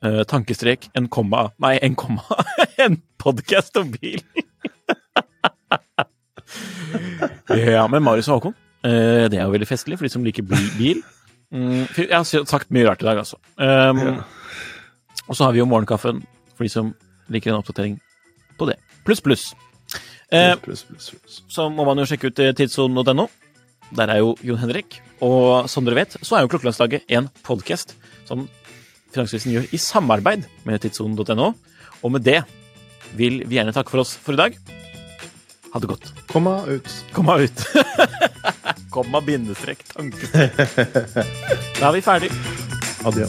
[0.04, 2.22] uh, tankestrek, en komma Nei, en komma.
[2.84, 4.22] en podkast om bil!
[7.48, 8.58] ja, med Marius og Håkon.
[8.86, 11.00] Eh, det er jo veldig festlig for de som liker bil.
[11.50, 13.40] Mm, jeg har sagt mye rart i dag, altså.
[13.56, 14.14] Um, ja.
[15.28, 16.22] Og så har vi jo Morgenkaffen
[16.56, 16.92] for de som
[17.32, 17.98] liker en oppdatering
[18.58, 18.78] på det.
[19.06, 19.44] Pluss, pluss.
[20.32, 23.28] Eh, plus, plus, plus, så må man jo sjekke ut tidssonen.no.
[23.96, 25.00] Der er jo Jon Henrik.
[25.24, 27.96] Og som dere vet, så er jo Klokkelandslaget en podkast
[28.28, 28.46] som
[29.14, 31.52] Finanskrisen gjør i samarbeid med tidssonen.no.
[32.04, 32.42] Og med det
[33.16, 34.58] vil vi gjerne takke for oss for i dag.
[35.72, 36.12] Ha det godt.
[36.28, 36.88] Komma ut.
[37.16, 37.64] Komma ut.
[38.94, 40.32] Komma bindestrek tanke.
[41.80, 42.32] Da er vi ferdig.
[43.08, 43.28] Adjø.